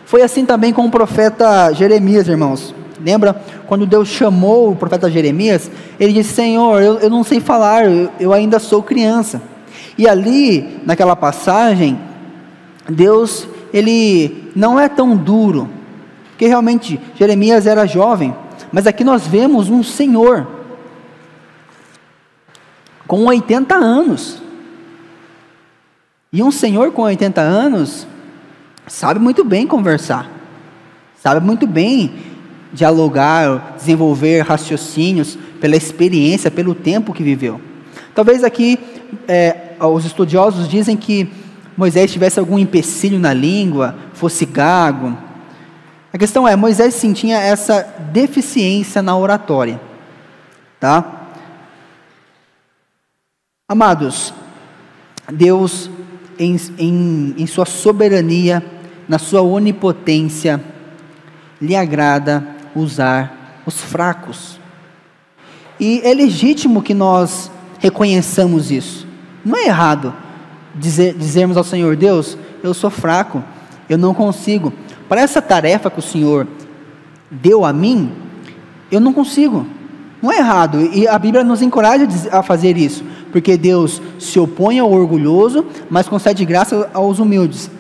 Foi 0.05 0.23
assim 0.23 0.45
também 0.45 0.73
com 0.73 0.85
o 0.85 0.91
profeta 0.91 1.73
Jeremias, 1.73 2.27
irmãos. 2.27 2.75
Lembra 3.01 3.41
quando 3.69 3.87
Deus 3.87 4.09
chamou 4.09 4.73
o 4.73 4.77
profeta 4.77 5.09
Jeremias? 5.09 5.71
Ele 6.01 6.13
disse: 6.13 6.35
Senhor, 6.35 6.83
eu, 6.83 6.99
eu 6.99 7.11
não 7.11 7.23
sei 7.23 7.39
falar, 7.39 7.85
eu, 7.85 8.11
eu 8.19 8.33
ainda 8.33 8.59
sou 8.59 8.83
criança. 8.83 9.41
E 9.97 10.09
ali, 10.09 10.81
naquela 10.85 11.15
passagem, 11.15 11.99
Deus, 12.89 13.47
ele 13.73 14.51
não 14.57 14.81
é 14.81 14.89
tão 14.89 15.17
duro, 15.17 15.69
porque 16.31 16.47
realmente 16.47 16.99
Jeremias 17.15 17.67
era 17.67 17.87
jovem, 17.87 18.35
mas 18.73 18.87
aqui 18.87 19.05
nós 19.05 19.27
vemos 19.27 19.69
um 19.69 19.83
Senhor 19.83 20.58
com 23.09 23.25
80 23.25 23.75
anos. 23.75 24.41
E 26.31 26.43
um 26.43 26.53
senhor 26.53 26.93
com 26.93 27.03
80 27.03 27.41
anos 27.41 28.07
sabe 28.87 29.19
muito 29.19 29.43
bem 29.43 29.67
conversar, 29.67 30.31
sabe 31.21 31.45
muito 31.45 31.67
bem 31.67 32.13
dialogar, 32.71 33.77
desenvolver 33.79 34.43
raciocínios 34.43 35.39
pela 35.59 35.75
experiência, 35.75 36.51
pelo 36.51 36.75
tempo 36.75 37.15
que 37.15 37.23
viveu. 37.23 37.59
Talvez 38.15 38.45
aqui 38.45 38.79
é, 39.27 39.73
os 39.81 40.05
estudiosos 40.05 40.69
dizem 40.69 40.97
que 40.97 41.31
Moisés 41.75 42.13
tivesse 42.13 42.39
algum 42.39 42.59
empecilho 42.59 43.19
na 43.19 43.33
língua, 43.33 43.97
fosse 44.13 44.45
gago. 44.45 45.17
A 46.13 46.19
questão 46.19 46.47
é, 46.47 46.55
Moisés 46.57 46.95
sim 46.95 47.15
tinha 47.15 47.39
essa 47.39 47.87
deficiência 48.13 49.01
na 49.01 49.17
oratória, 49.17 49.81
tá? 50.79 51.18
Amados, 53.71 54.33
Deus, 55.31 55.91
em, 56.39 56.59
em, 56.79 57.35
em 57.37 57.47
Sua 57.47 57.67
soberania, 57.67 58.65
na 59.07 59.19
Sua 59.19 59.43
onipotência, 59.43 60.59
lhe 61.61 61.77
agrada 61.77 62.49
usar 62.75 63.61
os 63.67 63.79
fracos. 63.79 64.59
E 65.79 66.01
é 66.03 66.15
legítimo 66.15 66.81
que 66.81 66.95
nós 66.95 67.51
reconheçamos 67.79 68.71
isso. 68.71 69.07
Não 69.45 69.55
é 69.55 69.67
errado 69.67 70.15
dizer, 70.75 71.13
dizermos 71.13 71.59
ao 71.59 71.65
Senhor: 71.65 71.95
Deus, 71.95 72.39
eu 72.63 72.73
sou 72.73 72.89
fraco, 72.89 73.45
eu 73.87 73.99
não 73.99 74.15
consigo. 74.15 74.73
Para 75.11 75.21
essa 75.21 75.43
tarefa 75.43 75.91
que 75.91 75.99
o 75.99 76.03
Senhor 76.03 76.47
deu 77.31 77.67
a 77.67 77.73
mim, 77.75 78.13
eu 78.91 78.99
não 78.99 79.13
consigo. 79.13 79.67
Não 80.23 80.33
é 80.33 80.39
errado, 80.39 80.81
e 80.81 81.07
a 81.07 81.17
Bíblia 81.19 81.45
nos 81.45 81.63
encoraja 81.63 82.09
a 82.33 82.43
fazer 82.43 82.77
isso, 82.77 83.05
porque 83.31 83.57
Deus 83.57 84.01
se 84.19 84.39
opõe 84.39 84.79
ao 84.79 84.91
orgulhoso, 84.91 85.67
mas 85.91 86.09
concede 86.09 86.45
graça 86.45 86.91
aos 86.93 87.19
humildes. 87.19 87.71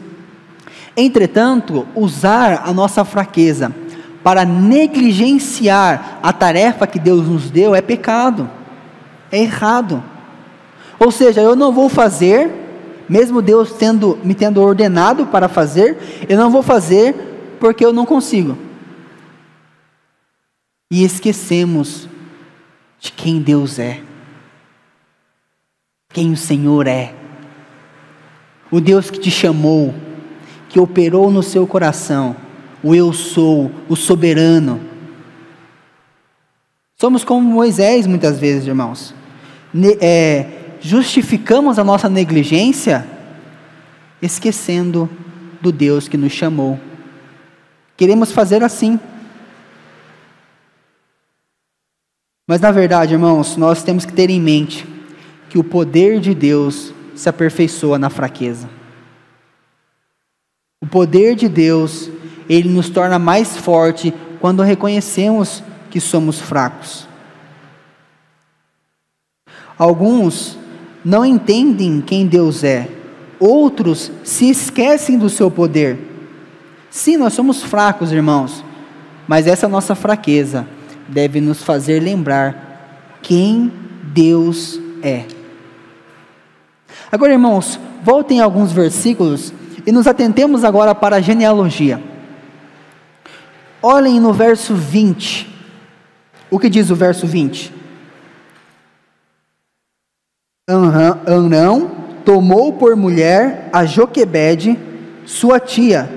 Entretanto, 0.96 1.86
usar 1.94 2.62
a 2.64 2.72
nossa 2.72 3.04
fraqueza 3.04 3.72
para 4.22 4.44
negligenciar 4.44 6.18
a 6.22 6.32
tarefa 6.32 6.86
que 6.86 6.98
Deus 6.98 7.26
nos 7.26 7.50
deu 7.50 7.74
é 7.74 7.80
pecado, 7.80 8.50
é 9.30 9.38
errado. 9.38 10.02
Ou 10.98 11.10
seja, 11.12 11.40
eu 11.40 11.54
não 11.54 11.72
vou 11.72 11.88
fazer, 11.88 12.50
mesmo 13.08 13.40
Deus 13.40 13.72
tendo, 13.72 14.18
me 14.24 14.34
tendo 14.34 14.60
ordenado 14.60 15.26
para 15.26 15.48
fazer, 15.48 16.26
eu 16.28 16.36
não 16.36 16.50
vou 16.50 16.62
fazer 16.62 17.14
porque 17.60 17.84
eu 17.84 17.92
não 17.92 18.04
consigo. 18.04 18.58
E 20.90 21.04
esquecemos 21.04 22.08
de 22.98 23.12
quem 23.12 23.40
Deus 23.40 23.78
é, 23.78 24.00
quem 26.10 26.32
o 26.32 26.36
Senhor 26.36 26.86
é, 26.86 27.14
o 28.70 28.80
Deus 28.80 29.10
que 29.10 29.18
te 29.18 29.30
chamou, 29.30 29.94
que 30.68 30.78
operou 30.78 31.30
no 31.30 31.42
seu 31.42 31.66
coração, 31.66 32.36
o 32.82 32.94
Eu 32.94 33.12
sou, 33.12 33.70
o 33.88 33.96
soberano, 33.96 34.88
Somos 37.00 37.22
como 37.22 37.48
Moisés 37.48 38.08
muitas 38.08 38.40
vezes, 38.40 38.66
irmãos. 38.66 39.14
Ne 39.72 39.96
é, 40.00 40.74
justificamos 40.80 41.78
a 41.78 41.84
nossa 41.84 42.08
negligência 42.08 43.06
esquecendo 44.20 45.08
do 45.60 45.70
Deus 45.70 46.08
que 46.08 46.16
nos 46.16 46.32
chamou. 46.32 46.78
Queremos 47.96 48.32
fazer 48.32 48.64
assim. 48.64 48.98
Mas 52.48 52.60
na 52.60 52.72
verdade, 52.72 53.14
irmãos, 53.14 53.56
nós 53.56 53.84
temos 53.84 54.04
que 54.04 54.12
ter 54.12 54.28
em 54.28 54.40
mente 54.40 54.84
que 55.48 55.58
o 55.58 55.64
poder 55.64 56.20
de 56.20 56.34
Deus 56.34 56.92
se 57.14 57.28
aperfeiçoa 57.28 57.98
na 57.98 58.10
fraqueza. 58.10 58.68
O 60.80 60.86
poder 60.86 61.34
de 61.34 61.48
Deus, 61.48 62.10
ele 62.48 62.68
nos 62.68 62.88
torna 62.88 63.18
mais 63.18 63.56
forte 63.56 64.14
quando 64.40 64.62
reconhecemos 64.62 65.62
que 65.90 66.00
somos 66.00 66.38
fracos. 66.38 67.08
Alguns 69.76 70.56
não 71.04 71.24
entendem 71.24 72.00
quem 72.00 72.26
Deus 72.26 72.62
é, 72.62 72.88
outros 73.38 74.10
se 74.24 74.50
esquecem 74.50 75.18
do 75.18 75.28
seu 75.28 75.50
poder. 75.50 75.98
Sim, 76.90 77.16
nós 77.16 77.32
somos 77.32 77.62
fracos, 77.62 78.12
irmãos, 78.12 78.64
mas 79.26 79.46
essa 79.46 79.68
nossa 79.68 79.94
fraqueza 79.94 80.66
deve 81.08 81.40
nos 81.40 81.62
fazer 81.62 82.00
lembrar 82.00 83.18
quem 83.22 83.72
Deus 84.12 84.80
é. 85.02 85.37
Agora, 87.10 87.32
irmãos, 87.32 87.80
voltem 88.02 88.40
alguns 88.40 88.72
versículos 88.72 89.52
e 89.86 89.92
nos 89.92 90.06
atentemos 90.06 90.64
agora 90.64 90.94
para 90.94 91.16
a 91.16 91.20
genealogia. 91.20 92.02
Olhem 93.82 94.20
no 94.20 94.32
verso 94.32 94.74
20. 94.74 95.48
O 96.50 96.58
que 96.58 96.68
diz 96.68 96.90
o 96.90 96.94
verso 96.94 97.26
20? 97.26 97.72
Anão 101.26 101.90
tomou 102.24 102.74
por 102.74 102.94
mulher 102.94 103.70
a 103.72 103.86
Joquebede, 103.86 104.78
sua 105.24 105.58
tia, 105.58 106.10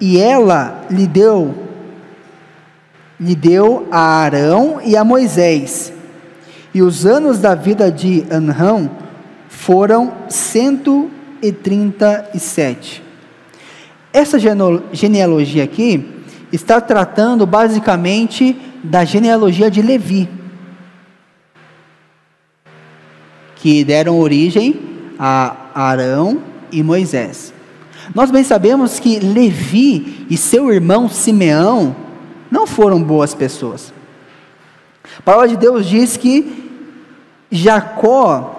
e 0.00 0.18
ela 0.18 0.86
lhe 0.90 1.06
deu 1.06 1.68
lhe 3.20 3.34
deu 3.34 3.86
a 3.90 4.00
Arão 4.00 4.80
e 4.82 4.96
a 4.96 5.04
Moisés. 5.04 5.92
E 6.72 6.80
os 6.80 7.04
anos 7.04 7.38
da 7.38 7.54
vida 7.54 7.92
de 7.92 8.24
Anrão 8.30 8.90
foram 9.60 10.12
137. 10.26 13.02
Essa 14.10 14.38
genealogia 14.92 15.64
aqui 15.64 16.08
está 16.50 16.80
tratando 16.80 17.46
basicamente 17.46 18.56
da 18.82 19.04
genealogia 19.04 19.70
de 19.70 19.82
Levi, 19.82 20.26
que 23.56 23.84
deram 23.84 24.18
origem 24.18 24.80
a 25.18 25.54
Arão 25.74 26.40
e 26.72 26.82
Moisés. 26.82 27.52
Nós 28.14 28.30
bem 28.30 28.42
sabemos 28.42 28.98
que 28.98 29.20
Levi 29.20 30.24
e 30.30 30.38
seu 30.38 30.72
irmão 30.72 31.06
Simeão 31.06 31.94
não 32.50 32.66
foram 32.66 33.02
boas 33.02 33.34
pessoas. 33.34 33.92
A 35.18 35.22
palavra 35.22 35.48
de 35.48 35.58
Deus 35.58 35.86
diz 35.86 36.16
que 36.16 36.70
Jacó 37.50 38.56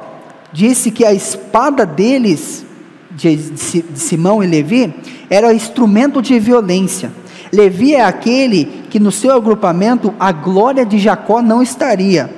disse 0.51 0.91
que 0.91 1.05
a 1.05 1.13
espada 1.13 1.85
deles, 1.85 2.65
de, 3.11 3.37
Simão 3.95 4.43
e 4.43 4.47
Levi, 4.47 4.93
era 5.29 5.53
instrumento 5.53 6.21
de 6.21 6.37
violência. 6.39 7.11
Levi 7.51 7.95
é 7.95 8.03
aquele 8.03 8.65
que 8.89 8.99
no 8.99 9.11
seu 9.11 9.33
agrupamento 9.35 10.13
a 10.19 10.31
glória 10.31 10.85
de 10.85 10.97
Jacó 10.97 11.41
não 11.41 11.61
estaria. 11.61 12.33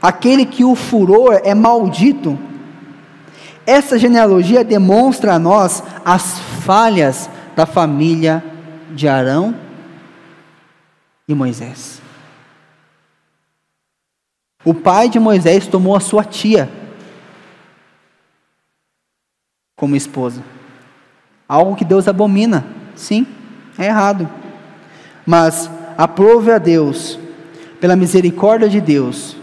Aquele 0.00 0.44
que 0.44 0.64
o 0.64 0.74
furor 0.74 1.40
é 1.44 1.54
maldito. 1.54 2.38
Essa 3.64 3.98
genealogia 3.98 4.64
demonstra 4.64 5.34
a 5.34 5.38
nós 5.38 5.82
as 6.04 6.40
falhas 6.64 7.30
da 7.54 7.66
família 7.66 8.44
de 8.90 9.06
Arão 9.06 9.54
e 11.28 11.34
Moisés. 11.34 12.02
O 14.64 14.74
pai 14.74 15.08
de 15.08 15.20
Moisés 15.20 15.66
tomou 15.66 15.94
a 15.94 16.00
sua 16.00 16.24
tia 16.24 16.81
como 19.82 19.96
esposa. 19.96 20.44
Algo 21.48 21.74
que 21.74 21.84
Deus 21.84 22.06
abomina. 22.06 22.64
Sim, 22.94 23.26
é 23.76 23.86
errado. 23.86 24.28
Mas 25.26 25.68
aprove 25.98 26.52
a 26.52 26.58
Deus, 26.58 27.18
pela 27.80 27.96
misericórdia 27.96 28.68
de 28.68 28.80
Deus, 28.80 29.36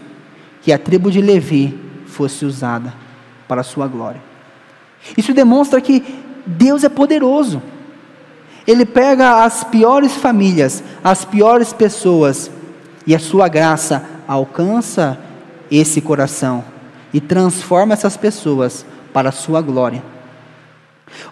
que 0.62 0.71
a 0.71 0.80
tribo 0.80 1.12
de 1.12 1.19
Levi 1.19 1.78
fosse 2.06 2.45
usada 2.45 2.93
para 3.49 3.60
a 3.60 3.65
sua 3.65 3.86
glória. 3.86 4.21
Isso 5.17 5.34
demonstra 5.34 5.82
que 5.82 6.06
Deus 6.45 6.86
é 6.86 6.89
poderoso. 6.89 7.62
Ele 8.65 8.86
pega 8.86 9.43
as 9.43 9.65
piores 9.65 10.13
famílias, 10.13 10.82
as 11.04 11.25
piores 11.25 11.73
pessoas, 11.73 12.49
e 13.06 13.13
a 13.13 13.19
sua 13.19 13.49
graça 13.49 14.06
alcança 14.25 15.19
esse 15.69 15.99
coração 15.99 16.63
e 17.13 17.19
transforma 17.19 17.91
essas 17.91 18.15
pessoas 18.15 18.86
para 19.12 19.28
a 19.28 19.34
sua 19.34 19.62
glória. 19.62 20.02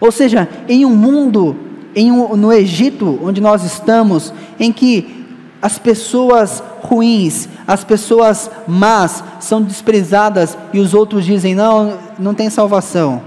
Ou 0.00 0.12
seja, 0.12 0.48
em 0.68 0.84
um 0.84 0.94
mundo, 0.94 1.56
em 1.94 2.12
um, 2.12 2.36
no 2.36 2.52
Egito, 2.52 3.18
onde 3.22 3.40
nós 3.40 3.64
estamos, 3.64 4.32
em 4.58 4.72
que 4.72 5.26
as 5.60 5.78
pessoas 5.78 6.62
ruins, 6.82 7.48
as 7.66 7.82
pessoas 7.82 8.50
más 8.66 9.24
são 9.40 9.60
desprezadas 9.60 10.56
e 10.72 10.78
os 10.78 10.94
outros 10.94 11.24
dizem: 11.24 11.54
não, 11.54 11.98
não 12.18 12.34
tem 12.34 12.48
salvação. 12.48 13.22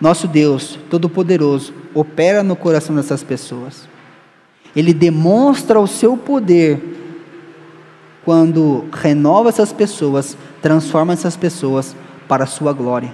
Nosso 0.00 0.26
Deus, 0.26 0.78
Todo-Poderoso, 0.88 1.74
opera 1.94 2.42
no 2.42 2.56
coração 2.56 2.96
dessas 2.96 3.22
pessoas. 3.22 3.88
Ele 4.74 4.94
demonstra 4.94 5.78
o 5.80 5.86
seu 5.86 6.16
poder 6.16 6.80
quando 8.24 8.84
renova 8.92 9.48
essas 9.48 9.72
pessoas, 9.72 10.36
transforma 10.62 11.12
essas 11.12 11.36
pessoas 11.36 11.96
para 12.28 12.44
a 12.44 12.46
sua 12.46 12.72
glória. 12.72 13.12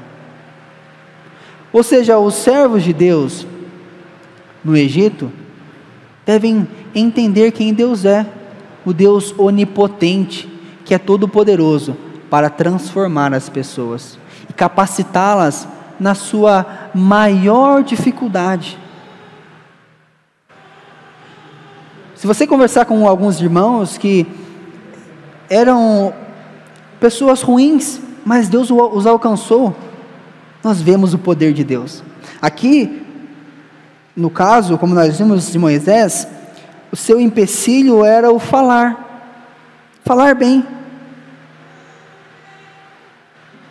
Ou 1.76 1.82
seja, 1.82 2.18
os 2.18 2.36
servos 2.36 2.82
de 2.82 2.94
Deus 2.94 3.46
no 4.64 4.74
Egito 4.74 5.30
devem 6.24 6.66
entender 6.94 7.52
quem 7.52 7.74
Deus 7.74 8.06
é, 8.06 8.24
o 8.82 8.94
Deus 8.94 9.34
onipotente, 9.36 10.50
que 10.86 10.94
é 10.94 10.98
todo-poderoso 10.98 11.94
para 12.30 12.48
transformar 12.48 13.34
as 13.34 13.50
pessoas 13.50 14.18
e 14.48 14.54
capacitá-las 14.54 15.68
na 16.00 16.14
sua 16.14 16.64
maior 16.94 17.84
dificuldade. 17.84 18.78
Se 22.14 22.26
você 22.26 22.46
conversar 22.46 22.86
com 22.86 23.06
alguns 23.06 23.38
irmãos 23.38 23.98
que 23.98 24.26
eram 25.50 26.14
pessoas 26.98 27.42
ruins, 27.42 28.00
mas 28.24 28.48
Deus 28.48 28.70
os 28.70 29.06
alcançou, 29.06 29.76
nós 30.66 30.82
vemos 30.82 31.14
o 31.14 31.18
poder 31.18 31.52
de 31.52 31.62
Deus. 31.62 32.02
Aqui, 32.42 33.00
no 34.16 34.28
caso, 34.28 34.76
como 34.76 34.96
nós 34.96 35.16
vimos 35.16 35.52
de 35.52 35.58
Moisés, 35.60 36.26
o 36.90 36.96
seu 36.96 37.20
empecilho 37.20 38.04
era 38.04 38.32
o 38.32 38.40
falar, 38.40 39.30
falar 40.04 40.34
bem. 40.34 40.66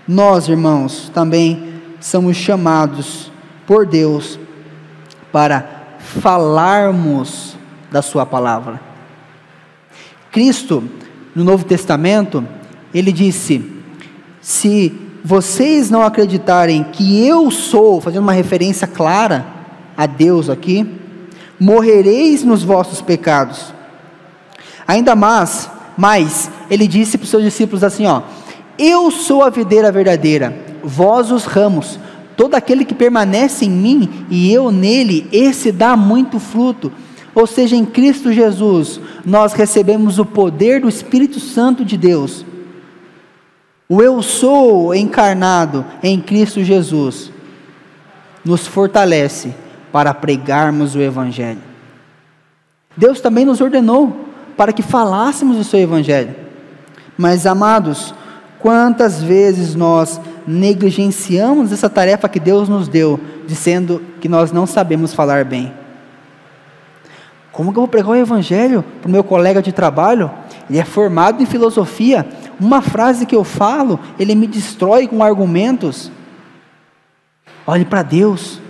Nós, 0.07 0.47
irmãos, 0.47 1.11
também 1.13 1.81
somos 1.99 2.37
chamados 2.37 3.29
por 3.67 3.85
Deus 3.85 4.39
para 5.33 5.97
falarmos 5.99 7.57
da 7.91 8.01
Sua 8.01 8.25
palavra. 8.25 8.79
Cristo, 10.31 10.81
no 11.35 11.43
Novo 11.43 11.65
Testamento, 11.65 12.47
ele 12.93 13.11
disse: 13.11 13.69
Se 14.39 15.04
vocês 15.25 15.89
não 15.89 16.03
acreditarem 16.03 16.83
que 16.83 17.25
eu 17.25 17.49
sou, 17.49 17.99
fazendo 17.99 18.21
uma 18.21 18.31
referência 18.31 18.85
clara 18.85 19.43
a 19.97 20.05
Deus 20.05 20.51
aqui, 20.51 20.87
morrereis 21.59 22.43
nos 22.43 22.61
vossos 22.61 23.01
pecados. 23.01 23.73
Ainda 24.87 25.15
mais, 25.15 25.67
mais, 25.97 26.51
ele 26.69 26.87
disse 26.87 27.17
para 27.17 27.23
os 27.23 27.31
seus 27.31 27.43
discípulos 27.43 27.83
assim: 27.83 28.05
ó, 28.05 28.21
eu 28.77 29.09
sou 29.09 29.41
a 29.41 29.49
videira 29.49 29.91
verdadeira, 29.91 30.55
vós 30.83 31.31
os 31.31 31.45
ramos. 31.45 31.99
Todo 32.37 32.53
aquele 32.53 32.85
que 32.85 32.93
permanece 32.93 33.65
em 33.65 33.71
mim 33.71 34.27
e 34.29 34.53
eu 34.53 34.69
nele, 34.69 35.27
esse 35.31 35.71
dá 35.71 35.97
muito 35.97 36.39
fruto. 36.39 36.91
Ou 37.33 37.47
seja, 37.47 37.75
em 37.75 37.83
Cristo 37.83 38.31
Jesus, 38.31 38.99
nós 39.25 39.53
recebemos 39.53 40.19
o 40.19 40.25
poder 40.25 40.81
do 40.81 40.87
Espírito 40.87 41.39
Santo 41.39 41.83
de 41.83 41.97
Deus. 41.97 42.45
O 43.87 44.01
eu 44.01 44.21
sou 44.21 44.95
encarnado 44.95 45.85
em 46.01 46.19
Cristo 46.19 46.63
Jesus 46.63 47.31
nos 48.43 48.65
fortalece 48.65 49.53
para 49.91 50.13
pregarmos 50.13 50.95
o 50.95 51.01
Evangelho. 51.01 51.61
Deus 52.97 53.21
também 53.21 53.45
nos 53.45 53.61
ordenou 53.61 54.25
para 54.57 54.73
que 54.73 54.81
falássemos 54.81 55.57
o 55.57 55.63
seu 55.63 55.79
Evangelho. 55.79 56.35
Mas, 57.17 57.45
amados, 57.45 58.13
quantas 58.59 59.21
vezes 59.21 59.75
nós 59.75 60.19
negligenciamos 60.47 61.71
essa 61.71 61.89
tarefa 61.89 62.29
que 62.29 62.39
Deus 62.39 62.67
nos 62.67 62.87
deu, 62.87 63.19
dizendo 63.45 64.01
que 64.19 64.27
nós 64.27 64.51
não 64.51 64.65
sabemos 64.65 65.13
falar 65.13 65.45
bem? 65.45 65.71
Como 67.51 67.71
que 67.71 67.77
eu 67.77 67.81
vou 67.83 67.87
pregar 67.87 68.09
o 68.09 68.15
Evangelho 68.15 68.83
para 69.01 69.07
o 69.07 69.11
meu 69.11 69.23
colega 69.23 69.61
de 69.61 69.71
trabalho? 69.71 70.29
Ele 70.69 70.79
é 70.79 70.83
formado 70.83 71.41
em 71.41 71.45
filosofia. 71.45 72.25
Uma 72.59 72.81
frase 72.81 73.25
que 73.25 73.35
eu 73.35 73.43
falo, 73.43 73.99
ele 74.17 74.35
me 74.35 74.47
destrói 74.47 75.07
com 75.07 75.23
argumentos. 75.23 76.11
Olhe 77.67 77.83
para 77.85 78.03
Deus, 78.03 78.61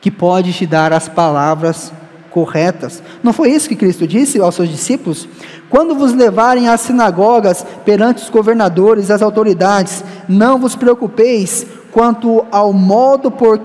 que 0.00 0.10
pode 0.10 0.52
te 0.52 0.66
dar 0.66 0.92
as 0.92 1.08
palavras 1.08 1.92
corretas. 2.30 3.02
Não 3.22 3.32
foi 3.32 3.50
isso 3.50 3.68
que 3.68 3.76
Cristo 3.76 4.06
disse 4.06 4.40
aos 4.40 4.54
seus 4.54 4.68
discípulos? 4.68 5.28
Quando 5.68 5.94
vos 5.94 6.12
levarem 6.12 6.68
às 6.68 6.80
sinagogas 6.80 7.64
perante 7.84 8.22
os 8.22 8.30
governadores 8.30 9.10
as 9.10 9.22
autoridades, 9.22 10.04
não 10.28 10.58
vos 10.58 10.74
preocupeis 10.74 11.66
quanto 11.90 12.44
ao 12.50 12.72
modo 12.72 13.30
por, 13.30 13.58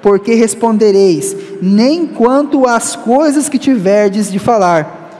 por 0.00 0.20
que 0.20 0.34
respondereis, 0.34 1.36
nem 1.60 2.06
quanto 2.06 2.66
às 2.66 2.94
coisas 2.94 3.48
que 3.48 3.58
tiverdes 3.58 4.30
de 4.30 4.38
falar, 4.38 5.10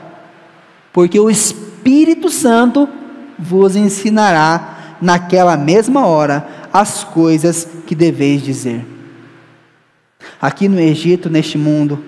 porque 0.93 1.19
o 1.19 1.29
Espírito 1.29 1.72
Santo 2.43 2.89
vos 3.39 3.75
ensinará 3.75 4.97
naquela 5.01 5.55
mesma 5.55 6.05
hora 6.05 6.47
as 6.71 7.03
coisas 7.03 7.67
que 7.85 7.95
deveis 7.95 8.41
dizer. 8.41 8.85
Aqui 10.41 10.67
no 10.67 10.79
Egito, 10.79 11.29
neste 11.29 11.57
mundo, 11.57 12.03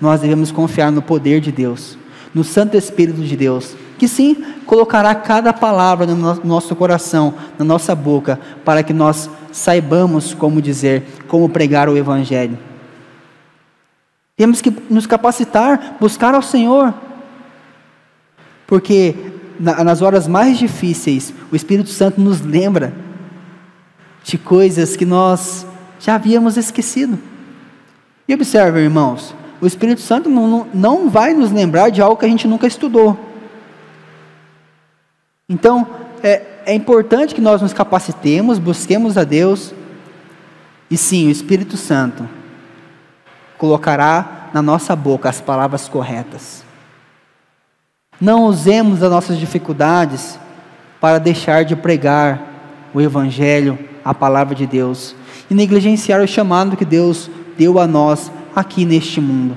nós 0.00 0.20
devemos 0.20 0.50
confiar 0.50 0.90
no 0.90 1.02
poder 1.02 1.40
de 1.40 1.50
Deus, 1.50 1.98
no 2.34 2.44
Santo 2.44 2.76
Espírito 2.76 3.20
de 3.22 3.36
Deus, 3.36 3.76
que 3.98 4.08
sim 4.08 4.42
colocará 4.66 5.14
cada 5.14 5.52
palavra 5.52 6.06
no 6.06 6.40
nosso 6.44 6.74
coração, 6.74 7.34
na 7.58 7.64
nossa 7.64 7.94
boca, 7.94 8.38
para 8.64 8.82
que 8.82 8.92
nós 8.92 9.28
saibamos 9.52 10.34
como 10.34 10.60
dizer, 10.60 11.04
como 11.28 11.48
pregar 11.48 11.88
o 11.88 11.96
Evangelho. 11.96 12.58
Temos 14.36 14.60
que 14.60 14.72
nos 14.90 15.06
capacitar, 15.06 15.96
buscar 16.00 16.34
ao 16.34 16.42
Senhor, 16.42 16.92
porque 18.66 19.14
nas 19.58 20.02
horas 20.02 20.26
mais 20.26 20.58
difíceis, 20.58 21.32
o 21.52 21.56
Espírito 21.56 21.90
Santo 21.90 22.20
nos 22.20 22.40
lembra 22.40 22.92
de 24.24 24.38
coisas 24.38 24.96
que 24.96 25.04
nós 25.04 25.66
já 26.00 26.14
havíamos 26.16 26.56
esquecido. 26.56 27.18
E 28.26 28.34
observe, 28.34 28.80
irmãos, 28.80 29.34
o 29.60 29.66
Espírito 29.66 30.00
Santo 30.00 30.28
não, 30.28 30.66
não 30.72 31.08
vai 31.08 31.34
nos 31.34 31.52
lembrar 31.52 31.90
de 31.90 32.02
algo 32.02 32.16
que 32.16 32.24
a 32.24 32.28
gente 32.28 32.48
nunca 32.48 32.66
estudou. 32.66 33.18
Então, 35.48 35.86
é, 36.22 36.42
é 36.66 36.74
importante 36.74 37.34
que 37.34 37.40
nós 37.40 37.60
nos 37.60 37.74
capacitemos, 37.74 38.58
busquemos 38.58 39.18
a 39.18 39.24
Deus, 39.24 39.74
e 40.90 40.96
sim, 40.96 41.28
o 41.28 41.30
Espírito 41.30 41.76
Santo 41.76 42.28
colocará 43.58 44.50
na 44.54 44.62
nossa 44.62 44.96
boca 44.96 45.28
as 45.28 45.40
palavras 45.40 45.88
corretas. 45.88 46.63
Não 48.20 48.44
usemos 48.44 49.02
as 49.02 49.10
nossas 49.10 49.38
dificuldades 49.38 50.38
para 51.00 51.18
deixar 51.18 51.64
de 51.64 51.76
pregar 51.76 52.42
o 52.94 53.00
Evangelho, 53.00 53.78
a 54.04 54.14
palavra 54.14 54.54
de 54.54 54.66
Deus, 54.66 55.14
e 55.50 55.54
negligenciar 55.54 56.22
o 56.22 56.28
chamado 56.28 56.76
que 56.76 56.84
Deus 56.84 57.28
deu 57.58 57.78
a 57.78 57.86
nós 57.86 58.30
aqui 58.54 58.84
neste 58.84 59.20
mundo. 59.20 59.56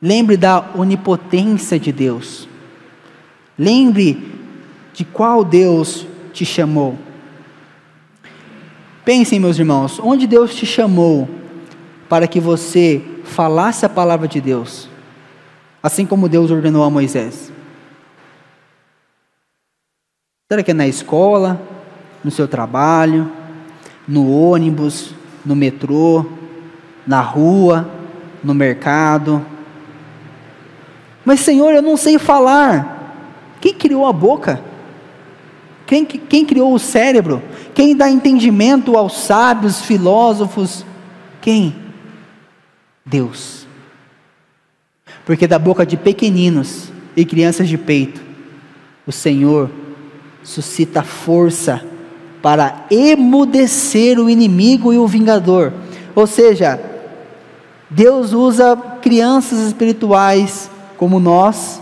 Lembre 0.00 0.36
da 0.36 0.64
onipotência 0.76 1.78
de 1.78 1.92
Deus. 1.92 2.48
Lembre 3.58 4.32
de 4.92 5.04
qual 5.04 5.44
Deus 5.44 6.06
te 6.32 6.44
chamou. 6.44 6.98
Pensem, 9.04 9.40
meus 9.40 9.58
irmãos, 9.58 10.00
onde 10.02 10.26
Deus 10.26 10.54
te 10.54 10.66
chamou 10.66 11.28
para 12.08 12.26
que 12.26 12.38
você 12.40 13.02
falasse 13.24 13.86
a 13.86 13.88
palavra 13.88 14.28
de 14.28 14.40
Deus, 14.40 14.88
assim 15.82 16.06
como 16.06 16.28
Deus 16.28 16.50
ordenou 16.50 16.84
a 16.84 16.90
Moisés? 16.90 17.52
Será 20.50 20.62
que 20.62 20.70
é 20.70 20.74
na 20.74 20.86
escola, 20.86 21.60
no 22.22 22.30
seu 22.30 22.46
trabalho, 22.46 23.30
no 24.06 24.30
ônibus, 24.30 25.14
no 25.44 25.56
metrô, 25.56 26.26
na 27.06 27.20
rua, 27.20 27.88
no 28.42 28.54
mercado. 28.54 29.44
Mas, 31.24 31.40
Senhor, 31.40 31.72
eu 31.72 31.82
não 31.82 31.96
sei 31.96 32.18
falar. 32.18 33.56
Quem 33.60 33.74
criou 33.74 34.06
a 34.06 34.12
boca? 34.12 34.62
Quem, 35.86 36.04
quem 36.04 36.44
criou 36.44 36.74
o 36.74 36.78
cérebro? 36.78 37.42
Quem 37.74 37.96
dá 37.96 38.10
entendimento 38.10 38.96
aos 38.96 39.22
sábios, 39.22 39.80
filósofos? 39.82 40.84
Quem? 41.40 41.74
Deus. 43.04 43.61
Porque 45.24 45.46
da 45.46 45.58
boca 45.58 45.86
de 45.86 45.96
pequeninos 45.96 46.92
e 47.16 47.24
crianças 47.24 47.68
de 47.68 47.78
peito, 47.78 48.20
o 49.06 49.12
Senhor 49.12 49.70
suscita 50.42 51.02
força 51.02 51.84
para 52.42 52.86
emudecer 52.90 54.18
o 54.18 54.28
inimigo 54.28 54.92
e 54.92 54.98
o 54.98 55.06
vingador. 55.06 55.72
Ou 56.14 56.26
seja, 56.26 56.80
Deus 57.88 58.32
usa 58.32 58.76
crianças 59.00 59.60
espirituais 59.60 60.70
como 60.96 61.20
nós 61.20 61.80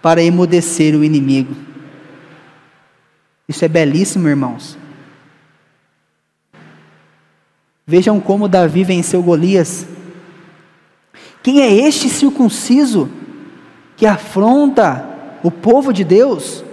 para 0.00 0.22
emudecer 0.22 0.94
o 0.94 1.02
inimigo. 1.02 1.54
Isso 3.48 3.64
é 3.64 3.68
belíssimo, 3.68 4.28
irmãos. 4.28 4.78
Vejam 7.86 8.20
como 8.20 8.48
Davi 8.48 8.82
venceu 8.82 9.22
Golias. 9.22 9.86
Quem 11.46 11.60
é 11.60 11.72
este 11.72 12.08
circunciso 12.08 13.08
que 13.96 14.04
afronta 14.04 15.08
o 15.44 15.48
povo 15.48 15.92
de 15.92 16.02
Deus? 16.02 16.64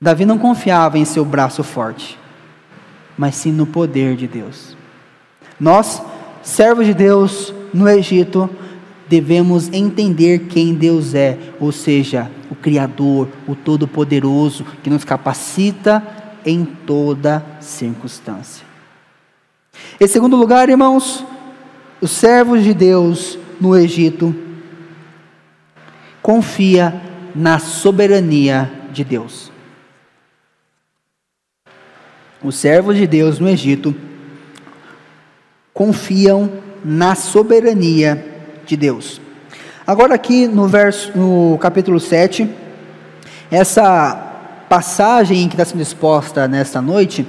Davi 0.00 0.24
não 0.24 0.38
confiava 0.38 0.96
em 0.96 1.04
seu 1.04 1.24
braço 1.24 1.64
forte, 1.64 2.16
mas 3.18 3.34
sim 3.34 3.50
no 3.50 3.66
poder 3.66 4.14
de 4.14 4.28
Deus. 4.28 4.76
Nós, 5.58 6.00
servos 6.44 6.86
de 6.86 6.94
Deus 6.94 7.52
no 7.74 7.88
Egito, 7.88 8.48
devemos 9.08 9.68
entender 9.72 10.46
quem 10.46 10.72
Deus 10.72 11.12
é, 11.12 11.36
ou 11.58 11.72
seja, 11.72 12.30
o 12.52 12.54
Criador, 12.54 13.26
o 13.48 13.56
Todo-Poderoso, 13.56 14.64
que 14.80 14.88
nos 14.88 15.02
capacita 15.02 16.00
em 16.46 16.64
toda 16.64 17.44
circunstância. 17.58 18.64
Em 20.00 20.06
segundo 20.06 20.36
lugar, 20.36 20.68
irmãos, 20.68 21.24
os 22.02 22.10
servos 22.10 22.64
de 22.64 22.74
Deus 22.74 23.38
no 23.60 23.76
Egito 23.76 24.34
confia 26.20 27.00
na 27.32 27.60
soberania 27.60 28.70
de 28.92 29.04
Deus. 29.04 29.52
Os 32.42 32.56
servos 32.56 32.96
de 32.96 33.06
Deus 33.06 33.38
no 33.38 33.48
Egito 33.48 33.94
confiam 35.72 36.50
na 36.84 37.14
soberania 37.14 38.50
de 38.66 38.76
Deus. 38.76 39.20
Agora 39.86 40.16
aqui 40.16 40.48
no 40.48 40.66
verso 40.66 41.16
no 41.16 41.56
capítulo 41.58 42.00
7, 42.00 42.50
essa 43.48 44.64
passagem 44.68 45.48
que 45.48 45.54
está 45.54 45.64
sendo 45.64 45.82
exposta 45.82 46.48
nesta 46.48 46.82
noite, 46.82 47.24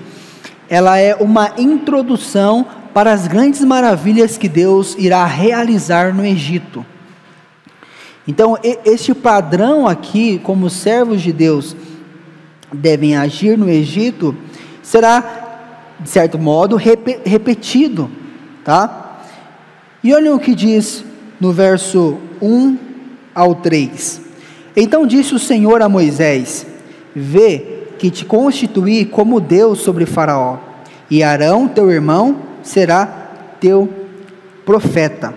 ela 0.68 0.98
é 0.98 1.14
uma 1.14 1.54
introdução 1.60 2.66
para 2.94 3.12
as 3.12 3.28
grandes 3.28 3.62
maravilhas 3.62 4.38
que 4.38 4.48
Deus 4.48 4.96
irá 4.98 5.26
realizar 5.26 6.14
no 6.14 6.26
Egito. 6.26 6.86
Então, 8.28 8.58
este 8.86 9.14
padrão 9.14 9.88
aqui, 9.88 10.40
como 10.44 10.70
servos 10.70 11.22
de 11.22 11.34
Deus 11.34 11.76
devem 12.72 13.18
agir 13.18 13.58
no 13.58 13.70
Egito, 13.70 14.36
será, 14.82 15.96
de 16.00 16.10
certo 16.10 16.38
modo, 16.38 16.78
repetido, 16.78 18.10
tá? 18.64 19.20
E 20.04 20.14
olhem 20.14 20.32
o 20.32 20.40
que 20.40 20.56
diz 20.56 21.04
no 21.40 21.52
verso 21.52 22.18
1 22.42 22.78
ao 23.34 23.56
3. 23.56 24.22
Então 24.76 25.06
disse 25.06 25.36
o 25.36 25.40
Senhor 25.40 25.82
a 25.82 25.90
Moisés: 25.90 26.66
Vê 27.16 27.84
que 27.98 28.10
te 28.10 28.26
constituí 28.26 29.06
como 29.06 29.40
Deus 29.40 29.80
sobre 29.80 30.06
Faraó, 30.06 30.58
e 31.10 31.22
Arão, 31.24 31.68
teu 31.68 31.92
irmão, 31.92 32.53
será 32.64 33.06
teu 33.60 34.08
profeta. 34.66 35.34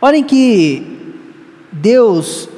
Olhem 0.00 0.24
que 0.24 1.14
Deus 1.70 2.48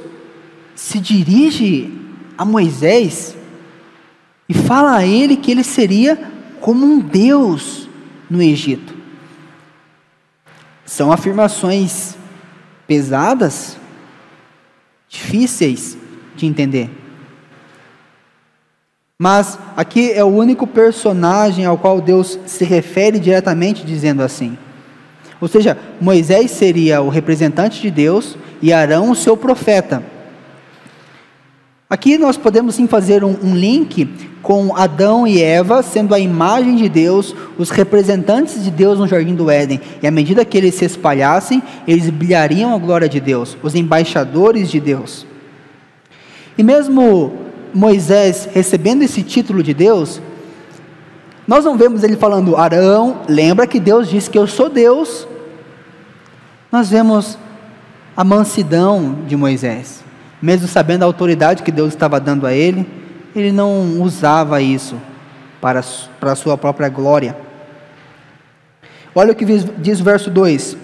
se 0.75 0.99
dirige 0.99 1.93
a 2.37 2.45
Moisés 2.45 3.37
e 4.49 4.55
fala 4.55 4.97
a 4.97 5.07
ele 5.07 5.37
que 5.37 5.51
ele 5.51 5.65
seria 5.65 6.17
como 6.61 6.87
um 6.87 7.01
Deus 7.01 7.89
no 8.31 8.41
Egito. 8.41 8.95
São 10.85 11.13
afirmações 11.13 12.17
pesadas, 12.87 13.77
difíceis 15.09 15.99
de 16.35 16.47
entender. 16.47 16.91
Mas 19.21 19.59
aqui 19.77 20.13
é 20.13 20.23
o 20.23 20.29
único 20.29 20.65
personagem 20.65 21.65
ao 21.65 21.77
qual 21.77 22.01
Deus 22.01 22.39
se 22.47 22.65
refere 22.65 23.19
diretamente 23.19 23.85
dizendo 23.85 24.23
assim. 24.23 24.57
Ou 25.41 25.49
seja, 25.49 25.77
Moisés 26.01 26.53
seria 26.53 27.03
o 27.03 27.09
representante 27.09 27.83
de 27.83 27.91
Deus 27.91 28.39
e 28.63 28.73
Arão 28.73 29.11
o 29.11 29.17
seu 29.17 29.37
profeta. 29.37 30.05
Aqui 31.91 32.17
nós 32.17 32.37
podemos 32.37 32.77
sim 32.77 32.87
fazer 32.87 33.25
um, 33.25 33.35
um, 33.43 33.57
link 33.57 34.09
com 34.41 34.77
Adão 34.77 35.27
e 35.27 35.43
Eva 35.43 35.83
sendo 35.83 36.15
a 36.15 36.21
imagem 36.21 36.77
de 36.77 36.89
Deus, 36.89 37.35
os 37.59 37.71
representantes 37.71 38.63
de 38.63 38.71
Deus 38.71 39.01
no 39.01 39.09
jardim 39.09 39.35
do 39.35 39.51
Éden. 39.51 39.81
E 40.01 40.07
à 40.07 40.13
medida 40.13 40.45
que 40.45 40.57
eles 40.57 40.77
se 40.77 40.85
espalhassem, 40.85 41.61
eles 41.89 42.09
brilhariam 42.09 42.73
a 42.73 42.79
glória 42.79 43.09
de 43.09 43.19
Deus, 43.19 43.59
os 43.65 43.75
embaixadores 43.75 44.71
de 44.71 44.79
Deus. 44.79 45.27
E 46.57 46.63
mesmo 46.63 47.48
Moisés 47.75 48.49
recebendo 48.53 49.03
esse 49.03 49.23
título 49.23 49.63
de 49.63 49.75
Deus, 49.75 50.21
nós 51.47 51.65
não 51.65 51.77
vemos 51.77 52.03
ele 52.03 52.17
falando, 52.17 52.57
Arão, 52.57 53.23
lembra 53.29 53.67
que 53.67 53.81
Deus 53.81 54.09
disse 54.09 54.29
que 54.29 54.39
eu 54.39 54.47
sou 54.47 54.69
Deus. 54.69 55.27
Nós 56.71 56.91
vemos 56.91 57.39
a 58.17 58.23
mansidão 58.23 59.19
de 59.27 59.37
Moisés 59.37 60.09
mesmo 60.41 60.69
sabendo 60.69 61.03
a 61.03 61.07
autoridade 61.07 61.63
que 61.63 61.73
Deus 61.73 61.89
estava 61.89 62.21
dando 62.21 62.47
a 62.47 62.53
ele, 62.53 62.89
ele 63.35 63.53
não 63.53 64.01
usava 64.01 64.63
isso 64.63 64.97
para, 65.61 65.83
para 66.21 66.33
a 66.33 66.37
sua 66.37 66.57
própria 66.57 66.89
glória. 66.89 67.37
Olha 69.15 69.33
o 69.33 69.35
que 69.35 69.45
diz 69.45 70.01
o 70.01 70.05
verso 70.05 70.31
2: 70.31 70.77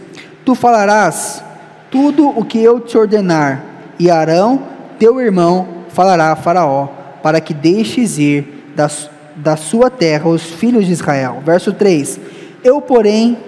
Tu 0.44 0.54
falarás 0.54 1.42
tudo 1.90 2.28
o 2.28 2.44
que 2.44 2.58
eu 2.58 2.80
te 2.80 2.98
ordenar, 2.98 3.64
e 3.98 4.10
Arão, 4.10 4.62
teu 4.98 5.20
irmão, 5.20 5.83
falará 5.94 6.32
a 6.32 6.36
Faraó, 6.36 6.88
para 7.22 7.40
que 7.40 7.54
deixes 7.54 8.18
ir 8.18 8.72
da, 8.76 8.90
da 9.36 9.56
sua 9.56 9.88
terra 9.88 10.28
os 10.28 10.42
filhos 10.42 10.84
de 10.84 10.92
Israel. 10.92 11.42
Verso 11.44 11.72
3: 11.72 12.20
Eu, 12.62 12.80
porém, 12.80 13.38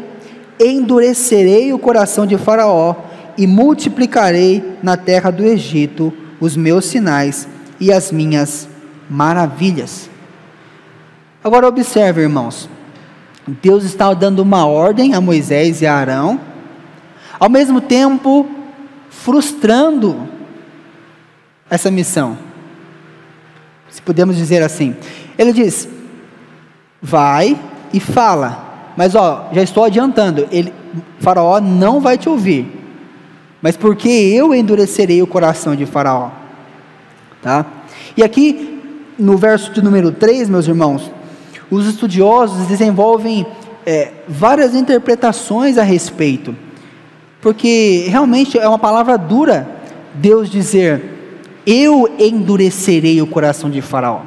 endurecerei 0.58 1.72
o 1.72 1.78
coração 1.78 2.26
de 2.26 2.38
Faraó 2.38 2.94
e 3.36 3.46
multiplicarei 3.46 4.78
na 4.82 4.96
terra 4.96 5.30
do 5.30 5.44
Egito 5.44 6.12
os 6.40 6.56
meus 6.56 6.86
sinais 6.86 7.46
e 7.78 7.92
as 7.92 8.10
minhas 8.10 8.68
maravilhas. 9.10 10.08
Agora 11.44 11.68
observe, 11.68 12.22
irmãos. 12.22 12.68
Deus 13.62 13.84
está 13.84 14.12
dando 14.12 14.40
uma 14.40 14.66
ordem 14.66 15.14
a 15.14 15.20
Moisés 15.20 15.80
e 15.80 15.86
a 15.86 15.94
Arão, 15.94 16.40
ao 17.38 17.48
mesmo 17.48 17.80
tempo 17.80 18.48
frustrando 19.08 20.35
essa 21.68 21.90
missão. 21.90 22.38
Se 23.90 24.00
podemos 24.02 24.36
dizer 24.36 24.62
assim. 24.62 24.94
Ele 25.38 25.52
diz: 25.52 25.88
"Vai 27.00 27.58
e 27.92 28.00
fala". 28.00 28.64
Mas 28.96 29.14
ó, 29.14 29.48
já 29.52 29.62
estou 29.62 29.84
adiantando, 29.84 30.48
ele 30.50 30.72
Faraó 31.18 31.60
não 31.60 32.00
vai 32.00 32.16
te 32.16 32.28
ouvir 32.28 32.76
mas 33.66 33.76
porque 33.76 34.08
eu 34.08 34.54
endurecerei 34.54 35.20
o 35.22 35.26
coração 35.26 35.74
de 35.74 35.86
Faraó. 35.86 36.30
Tá? 37.42 37.66
E 38.16 38.22
aqui, 38.22 38.80
no 39.18 39.36
verso 39.36 39.72
de 39.72 39.82
número 39.82 40.12
3, 40.12 40.48
meus 40.48 40.68
irmãos, 40.68 41.10
os 41.68 41.86
estudiosos 41.86 42.68
desenvolvem 42.68 43.44
é, 43.84 44.12
várias 44.28 44.72
interpretações 44.72 45.78
a 45.78 45.82
respeito, 45.82 46.54
porque 47.40 48.06
realmente 48.08 48.58
é 48.58 48.68
uma 48.68 48.78
palavra 48.78 49.16
dura 49.16 49.68
Deus 50.14 50.48
dizer: 50.48 51.02
Eu 51.66 52.14
endurecerei 52.18 53.20
o 53.20 53.26
coração 53.26 53.68
de 53.68 53.82
Faraó. 53.82 54.22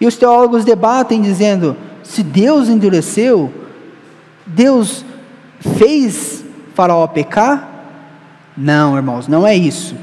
E 0.00 0.06
os 0.06 0.16
teólogos 0.16 0.64
debatem 0.64 1.20
dizendo: 1.20 1.76
se 2.02 2.22
Deus 2.22 2.68
endureceu, 2.68 3.52
Deus 4.46 5.04
fez 5.78 6.44
Faraó 6.74 7.06
pecar? 7.06 7.68
Não, 8.56 8.96
irmãos, 8.96 9.28
não 9.28 9.46
é 9.46 9.54
isso, 9.54 9.96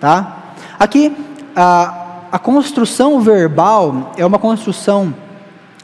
tá? 0.00 0.54
Aqui 0.78 1.16
a, 1.56 2.22
a 2.30 2.38
construção 2.38 3.20
verbal 3.20 4.12
é 4.16 4.24
uma 4.24 4.38
construção 4.38 5.14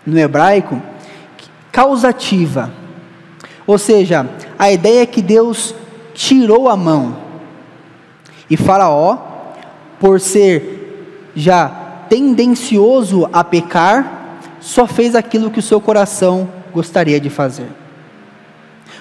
no 0.07 0.19
hebraico 0.19 0.81
causativa. 1.73 2.71
Ou 3.67 3.79
seja, 3.79 4.29
a 4.59 4.71
ideia 4.71 5.03
é 5.03 5.07
que 5.07 5.23
Deus 5.23 5.75
tirou 6.13 6.69
a 6.69 6.77
mão. 6.77 7.24
E 8.49 8.57
Faraó, 8.57 9.19
por 9.99 10.21
ser 10.21 11.31
já 11.35 11.69
tendencioso 12.09 13.29
a 13.33 13.43
pecar, 13.43 14.39
só 14.61 14.87
fez 14.87 15.15
aquilo 15.15 15.51
que 15.51 15.59
o 15.59 15.63
seu 15.63 15.81
coração 15.81 16.49
gostaria 16.73 17.21
de 17.21 17.31
fazer. 17.31 17.69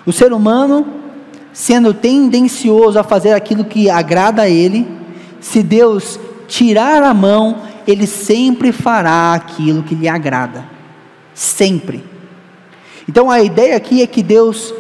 O 0.06 0.12
ser 0.12 0.34
humano 0.34 0.86
sendo 1.54 1.94
tendencioso 1.94 2.98
a 2.98 3.04
fazer 3.04 3.34
aquilo 3.34 3.64
que 3.64 3.90
agrada 3.90 4.42
a 4.42 4.50
Ele, 4.50 4.88
se 5.40 5.62
Deus 5.62 6.20
tirar 6.48 7.04
a 7.04 7.14
mão, 7.14 7.58
Ele 7.88 8.08
sempre 8.08 8.72
fará 8.72 9.34
aquilo 9.34 9.84
que 9.84 9.94
lhe 9.94 10.10
agrada. 10.10 10.66
Sempre. 11.34 12.04
Então 13.08 13.30
a 13.30 13.42
ideia 13.42 13.76
aqui 13.78 14.02
é 14.02 14.08
que 14.08 14.24
Deus 14.24 14.74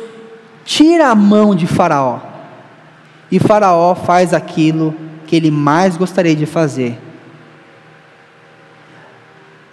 tira 0.66 1.10
a 1.10 1.16
mão 1.16 1.56
de 1.56 1.68
Faraó, 1.68 2.20
e 3.34 3.40
Faraó 3.40 3.96
faz 3.96 4.32
aquilo 4.32 4.94
que 5.26 5.36
ele 5.36 5.50
mais 5.50 5.98
gostaria 5.98 6.36
de 6.36 6.46
fazer. 6.46 7.02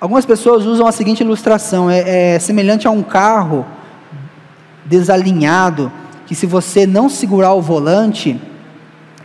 Algumas 0.00 0.24
pessoas 0.24 0.64
usam 0.64 0.86
a 0.86 0.92
seguinte 0.92 1.22
ilustração: 1.22 1.90
é, 1.90 2.36
é 2.36 2.38
semelhante 2.38 2.88
a 2.88 2.90
um 2.90 3.02
carro 3.02 3.66
desalinhado 4.86 5.92
que 6.26 6.34
se 6.34 6.46
você 6.46 6.86
não 6.86 7.10
segurar 7.10 7.52
o 7.52 7.60
volante, 7.60 8.40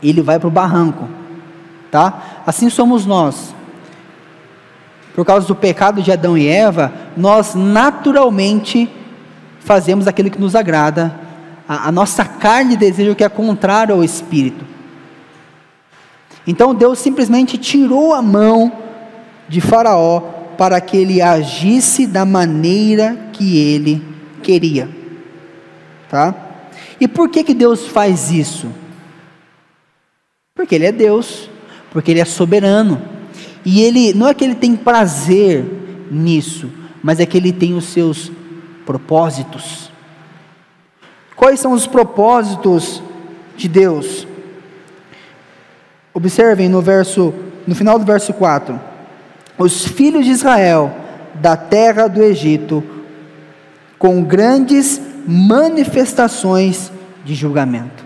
ele 0.04 0.21
vai 0.21 0.38
para 0.38 0.50
o 0.50 0.52
barranco, 0.52 1.08
tá? 1.89 2.41
Assim 2.45 2.69
somos 2.69 3.06
nós. 3.06 3.56
Por 5.15 5.24
causa 5.24 5.48
do 5.48 5.56
pecado 5.56 6.02
de 6.02 6.12
Adão 6.12 6.38
e 6.38 6.45
Eva, 6.45 6.91
nós 7.15 7.56
naturalmente 7.56 8.89
fazemos 9.62 10.10
aquilo 10.10 10.30
que 10.30 10.41
nos 10.41 10.58
agrada. 10.58 11.24
A, 11.67 11.89
a 11.89 11.91
nossa 11.91 12.25
carne 12.25 12.75
deseja 12.75 13.12
o 13.12 13.15
que 13.15 13.23
é 13.23 13.30
contrário 13.30 13.95
ao 13.95 14.04
espírito. 14.04 14.65
Então 16.45 16.75
Deus 16.75 16.99
simplesmente 16.99 17.58
tirou 17.58 18.13
a 18.13 18.21
mão 18.21 18.71
de 19.49 19.62
Faraó 19.62 20.19
para 20.58 20.80
que 20.80 20.95
ele 20.95 21.21
agisse 21.21 22.08
da 22.08 22.25
maneira 22.25 23.30
que 23.34 23.58
ele 23.58 24.04
queria. 24.41 24.89
Tá? 26.10 26.34
E 26.99 27.08
por 27.08 27.30
que, 27.30 27.43
que 27.43 27.54
Deus 27.54 27.88
faz 27.88 28.32
isso? 28.32 28.71
Porque 30.56 30.75
Ele 30.75 30.86
é 30.86 30.91
Deus, 30.91 31.49
porque 31.91 32.12
Ele 32.12 32.21
é 32.21 32.25
soberano. 32.25 33.01
E 33.65 33.82
Ele, 33.82 34.13
não 34.13 34.28
é 34.28 34.34
que 34.34 34.43
Ele 34.43 34.56
tem 34.56 34.75
prazer 34.75 35.65
nisso, 36.10 36.69
mas 37.04 37.19
é 37.19 37.25
que 37.25 37.38
Ele 37.38 37.51
tem 37.51 37.73
os 37.73 37.86
seus 37.86 38.32
propósitos. 38.86 39.85
Quais 41.36 41.60
são 41.60 41.74
os 41.74 41.86
propósitos 41.86 43.04
de 43.58 43.67
Deus? 43.67 44.28
Observem 46.13 46.69
no 46.69 46.82
verso, 46.82 47.34
no 47.67 47.76
final 47.76 48.00
do 48.00 48.06
verso 48.06 48.34
4. 48.34 48.80
Os 49.58 49.86
filhos 49.86 50.26
de 50.26 50.32
Israel 50.32 50.95
da 51.36 51.58
terra 51.58 52.08
do 52.08 52.24
Egito, 52.24 52.84
com 54.00 54.24
grandes 54.24 55.02
manifestações 55.28 56.91
de 57.26 57.36
julgamento. 57.36 58.06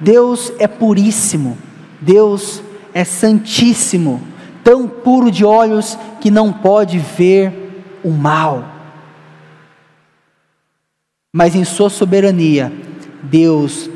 Deus 0.00 0.52
é 0.58 0.66
puríssimo, 0.66 1.56
Deus 2.00 2.62
é 2.92 3.04
santíssimo, 3.04 4.22
tão 4.64 4.88
puro 4.88 5.30
de 5.30 5.44
olhos 5.44 5.96
que 6.20 6.30
não 6.30 6.52
pode 6.52 6.98
ver 6.98 7.98
o 8.02 8.10
mal. 8.10 8.75
Mas 11.36 11.54
em 11.54 11.64
Sua 11.64 11.90
soberania, 11.90 12.72
Deus 13.22 13.90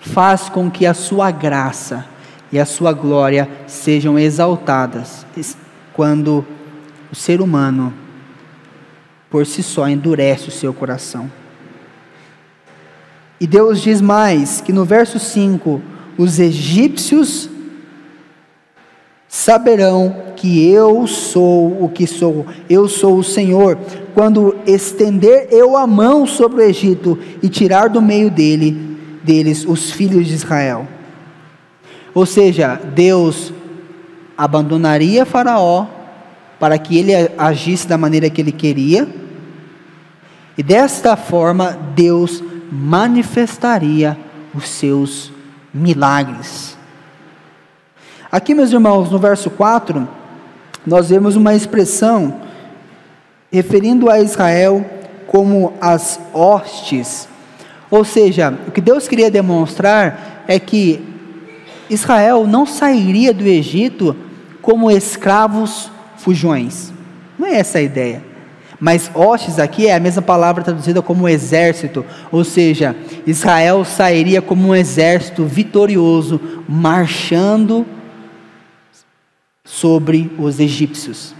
faz 0.00 0.48
com 0.48 0.70
que 0.70 0.86
a 0.86 0.94
Sua 0.94 1.32
graça 1.32 2.06
e 2.52 2.58
a 2.60 2.64
Sua 2.64 2.92
glória 2.92 3.50
sejam 3.66 4.16
exaltadas 4.16 5.26
quando 5.92 6.46
o 7.10 7.16
ser 7.16 7.40
humano 7.40 7.92
por 9.28 9.44
si 9.44 9.60
só 9.60 9.88
endurece 9.88 10.50
o 10.50 10.52
seu 10.52 10.72
coração. 10.72 11.28
E 13.40 13.44
Deus 13.44 13.80
diz 13.80 14.00
mais 14.00 14.60
que 14.60 14.72
no 14.72 14.84
verso 14.84 15.18
5: 15.18 15.82
os 16.16 16.38
egípcios 16.38 17.50
saberão 19.30 20.32
que 20.34 20.68
eu 20.68 21.06
sou 21.06 21.84
o 21.84 21.88
que 21.88 22.04
sou, 22.04 22.44
eu 22.68 22.88
sou 22.88 23.16
o 23.16 23.22
Senhor, 23.22 23.78
quando 24.12 24.56
estender 24.66 25.46
eu 25.52 25.76
a 25.76 25.86
mão 25.86 26.26
sobre 26.26 26.60
o 26.60 26.68
Egito 26.68 27.16
e 27.40 27.48
tirar 27.48 27.88
do 27.88 28.02
meio 28.02 28.28
dele 28.28 28.98
deles 29.22 29.64
os 29.64 29.92
filhos 29.92 30.26
de 30.26 30.34
Israel. 30.34 30.88
Ou 32.12 32.26
seja, 32.26 32.74
Deus 32.74 33.52
abandonaria 34.36 35.24
Faraó 35.24 35.86
para 36.58 36.76
que 36.76 36.98
ele 36.98 37.12
agisse 37.38 37.86
da 37.86 37.96
maneira 37.96 38.28
que 38.28 38.40
ele 38.40 38.52
queria, 38.52 39.08
e 40.58 40.62
desta 40.62 41.16
forma 41.16 41.78
Deus 41.94 42.42
manifestaria 42.70 44.18
os 44.52 44.68
seus 44.68 45.32
milagres. 45.72 46.79
Aqui, 48.32 48.54
meus 48.54 48.70
irmãos, 48.70 49.10
no 49.10 49.18
verso 49.18 49.50
4, 49.50 50.08
nós 50.86 51.08
vemos 51.08 51.34
uma 51.34 51.52
expressão 51.52 52.42
referindo 53.50 54.08
a 54.08 54.20
Israel 54.20 54.86
como 55.26 55.72
as 55.80 56.20
hostes. 56.32 57.28
Ou 57.90 58.04
seja, 58.04 58.56
o 58.68 58.70
que 58.70 58.80
Deus 58.80 59.08
queria 59.08 59.32
demonstrar 59.32 60.44
é 60.46 60.60
que 60.60 61.04
Israel 61.90 62.46
não 62.46 62.64
sairia 62.64 63.34
do 63.34 63.42
Egito 63.42 64.14
como 64.62 64.92
escravos 64.92 65.90
fujões. 66.16 66.92
Não 67.36 67.48
é 67.48 67.56
essa 67.56 67.78
a 67.78 67.82
ideia. 67.82 68.22
Mas 68.78 69.10
hostes 69.12 69.58
aqui 69.58 69.88
é 69.88 69.96
a 69.96 70.00
mesma 70.00 70.22
palavra 70.22 70.62
traduzida 70.62 71.02
como 71.02 71.28
exército, 71.28 72.06
ou 72.30 72.44
seja, 72.44 72.94
Israel 73.26 73.84
sairia 73.84 74.40
como 74.40 74.68
um 74.68 74.74
exército 74.74 75.44
vitorioso, 75.44 76.40
marchando 76.68 77.84
sobre 79.70 80.28
os 80.36 80.58
egípcios. 80.58 81.32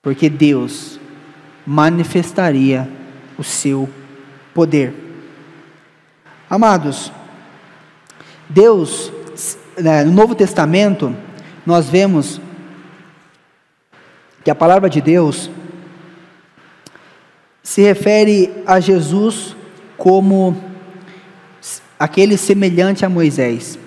Porque 0.00 0.30
Deus 0.30 0.98
manifestaria 1.66 2.88
o 3.36 3.44
seu 3.44 3.86
poder. 4.54 4.94
Amados, 6.48 7.12
Deus, 8.48 9.12
né, 9.78 10.02
no 10.02 10.12
Novo 10.12 10.34
Testamento, 10.34 11.14
nós 11.66 11.90
vemos 11.90 12.40
que 14.42 14.50
a 14.50 14.54
palavra 14.54 14.88
de 14.88 15.02
Deus 15.02 15.50
se 17.62 17.82
refere 17.82 18.50
a 18.66 18.80
Jesus 18.80 19.54
como 19.98 20.56
aquele 21.98 22.38
semelhante 22.38 23.04
a 23.04 23.10
Moisés. 23.10 23.78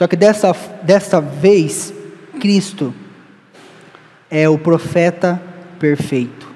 Só 0.00 0.06
que 0.06 0.16
dessa, 0.16 0.56
dessa 0.82 1.20
vez, 1.20 1.92
Cristo 2.40 2.94
é 4.30 4.48
o 4.48 4.56
profeta 4.56 5.38
perfeito. 5.78 6.48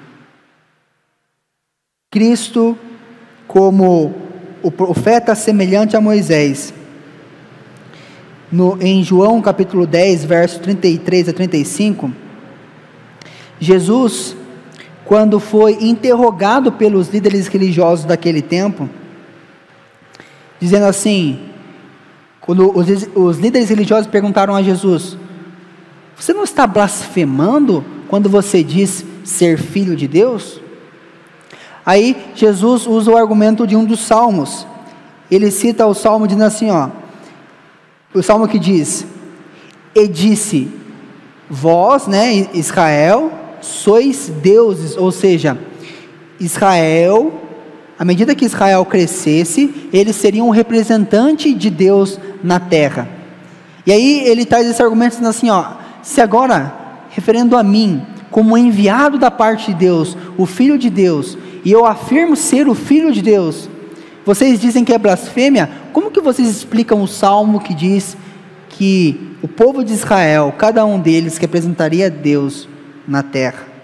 Cristo, 2.10 2.74
como 3.46 4.14
o 4.62 4.70
profeta 4.70 5.34
semelhante 5.34 5.94
a 5.94 6.00
Moisés, 6.00 6.72
no, 8.50 8.78
em 8.80 9.04
João 9.04 9.42
capítulo 9.42 9.86
10, 9.86 10.24
verso 10.24 10.60
33 10.60 11.28
a 11.28 11.32
35, 11.34 12.10
Jesus, 13.60 14.34
quando 15.04 15.38
foi 15.38 15.84
interrogado 15.84 16.72
pelos 16.72 17.10
líderes 17.10 17.46
religiosos 17.48 18.06
daquele 18.06 18.40
tempo, 18.40 18.88
dizendo 20.58 20.86
assim: 20.86 21.52
quando 22.46 22.76
os, 22.76 22.86
os 23.14 23.38
líderes 23.38 23.68
religiosos 23.68 24.06
perguntaram 24.06 24.54
a 24.54 24.62
Jesus: 24.62 25.16
Você 26.16 26.32
não 26.32 26.44
está 26.44 26.66
blasfemando 26.66 27.84
quando 28.08 28.28
você 28.28 28.62
diz 28.62 29.04
ser 29.24 29.58
filho 29.58 29.96
de 29.96 30.06
Deus? 30.06 30.60
Aí 31.86 32.16
Jesus 32.34 32.86
usa 32.86 33.10
o 33.10 33.16
argumento 33.16 33.66
de 33.66 33.76
um 33.76 33.84
dos 33.84 34.00
salmos. 34.00 34.66
Ele 35.30 35.50
cita 35.50 35.86
o 35.86 35.94
salmo 35.94 36.26
dizendo 36.26 36.44
assim, 36.44 36.70
ó, 36.70 36.88
o 38.14 38.22
salmo 38.22 38.48
que 38.48 38.58
diz: 38.58 39.06
E 39.94 40.06
disse, 40.06 40.68
vós, 41.48 42.06
né, 42.06 42.48
Israel, 42.54 43.32
sois 43.60 44.28
deuses, 44.28 44.96
ou 44.96 45.10
seja, 45.10 45.58
Israel, 46.38 47.40
à 47.98 48.04
medida 48.04 48.34
que 48.34 48.44
Israel 48.44 48.84
crescesse, 48.84 49.88
eles 49.92 50.16
seriam 50.16 50.48
um 50.48 50.50
representante 50.50 51.52
de 51.54 51.70
Deus 51.70 52.18
na 52.44 52.60
terra. 52.60 53.08
E 53.86 53.90
aí 53.90 54.20
ele 54.28 54.44
traz 54.44 54.66
esse 54.66 54.82
argumento 54.82 55.12
dizendo 55.12 55.30
assim, 55.30 55.50
ó, 55.50 55.64
se 56.02 56.20
agora, 56.20 56.72
referendo 57.10 57.56
a 57.56 57.62
mim, 57.62 58.02
como 58.30 58.58
enviado 58.58 59.18
da 59.18 59.30
parte 59.30 59.72
de 59.72 59.78
Deus, 59.78 60.16
o 60.36 60.44
filho 60.44 60.78
de 60.78 60.90
Deus, 60.90 61.38
e 61.64 61.72
eu 61.72 61.86
afirmo 61.86 62.36
ser 62.36 62.68
o 62.68 62.74
filho 62.74 63.10
de 63.10 63.22
Deus, 63.22 63.68
vocês 64.26 64.60
dizem 64.60 64.84
que 64.84 64.92
é 64.92 64.98
blasfêmia? 64.98 65.70
Como 65.92 66.10
que 66.10 66.20
vocês 66.20 66.48
explicam 66.48 67.02
o 67.02 67.08
salmo 67.08 67.60
que 67.60 67.74
diz 67.74 68.16
que 68.68 69.36
o 69.42 69.48
povo 69.48 69.84
de 69.84 69.92
Israel, 69.92 70.54
cada 70.56 70.84
um 70.84 70.98
deles, 70.98 71.36
representaria 71.36 72.10
Deus 72.10 72.68
na 73.06 73.22
terra. 73.22 73.74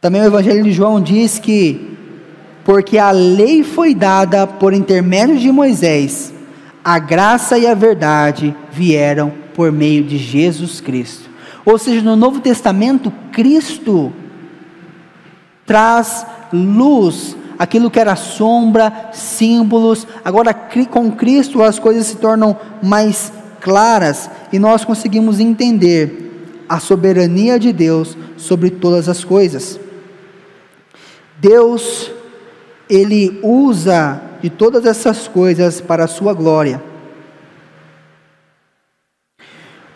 Também 0.00 0.20
o 0.22 0.26
Evangelho 0.26 0.62
de 0.62 0.72
João 0.72 1.00
diz 1.00 1.38
que, 1.38 1.89
porque 2.64 2.98
a 2.98 3.10
lei 3.10 3.62
foi 3.62 3.94
dada 3.94 4.46
por 4.46 4.72
intermédio 4.72 5.38
de 5.38 5.50
Moisés, 5.50 6.32
a 6.84 6.98
graça 6.98 7.58
e 7.58 7.66
a 7.66 7.74
verdade 7.74 8.54
vieram 8.72 9.32
por 9.54 9.70
meio 9.70 10.04
de 10.04 10.16
Jesus 10.16 10.80
Cristo. 10.80 11.28
Ou 11.64 11.78
seja, 11.78 12.00
no 12.02 12.16
Novo 12.16 12.40
Testamento, 12.40 13.12
Cristo 13.32 14.12
traz 15.66 16.26
luz, 16.52 17.36
aquilo 17.58 17.90
que 17.90 18.00
era 18.00 18.16
sombra, 18.16 19.10
símbolos. 19.12 20.06
Agora, 20.24 20.54
com 20.54 21.12
Cristo, 21.12 21.62
as 21.62 21.78
coisas 21.78 22.06
se 22.06 22.16
tornam 22.16 22.58
mais 22.82 23.32
claras 23.60 24.30
e 24.52 24.58
nós 24.58 24.84
conseguimos 24.84 25.38
entender 25.38 26.64
a 26.68 26.80
soberania 26.80 27.58
de 27.58 27.72
Deus 27.72 28.16
sobre 28.36 28.70
todas 28.70 29.08
as 29.08 29.22
coisas. 29.22 29.78
Deus, 31.38 32.10
Ele 32.90 33.38
usa 33.42 34.20
de 34.42 34.50
todas 34.50 34.84
essas 34.84 35.28
coisas 35.28 35.80
para 35.80 36.04
a 36.04 36.08
Sua 36.08 36.34
glória. 36.34 36.82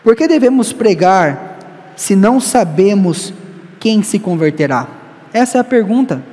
Por 0.03 0.15
que 0.15 0.27
devemos 0.27 0.71
pregar 0.71 1.59
se 1.95 2.15
não 2.15 2.39
sabemos 2.39 3.33
quem 3.79 4.01
se 4.01 4.17
converterá? 4.17 4.87
Essa 5.33 5.57
é 5.57 5.61
a 5.61 5.63
pergunta. 5.63 6.23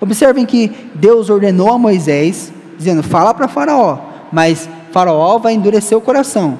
Observem 0.00 0.44
que 0.44 0.90
Deus 0.94 1.30
ordenou 1.30 1.72
a 1.72 1.78
Moisés, 1.78 2.52
dizendo: 2.76 3.02
fala 3.02 3.32
para 3.32 3.48
Faraó, 3.48 3.98
mas 4.30 4.68
Faraó 4.92 5.38
vai 5.38 5.54
endurecer 5.54 5.96
o 5.96 6.00
coração. 6.00 6.58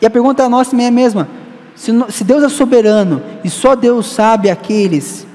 E 0.00 0.06
a 0.06 0.10
pergunta 0.10 0.48
nossa 0.48 0.70
também 0.70 0.86
é 0.86 0.88
a 0.88 0.92
mesma: 0.92 1.28
se 1.74 2.24
Deus 2.24 2.42
é 2.44 2.48
soberano 2.48 3.22
e 3.44 3.50
só 3.50 3.74
Deus 3.74 4.06
sabe 4.06 4.48
aqueles 4.48 5.26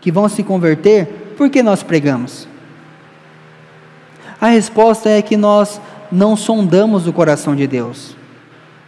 que 0.00 0.12
vão 0.12 0.28
se 0.28 0.42
converter, 0.42 1.23
por 1.36 1.50
que 1.50 1.62
nós 1.62 1.82
pregamos? 1.82 2.48
A 4.40 4.48
resposta 4.48 5.08
é 5.08 5.22
que 5.22 5.36
nós 5.36 5.80
não 6.10 6.36
sondamos 6.36 7.06
o 7.06 7.12
coração 7.12 7.56
de 7.56 7.66
Deus, 7.66 8.16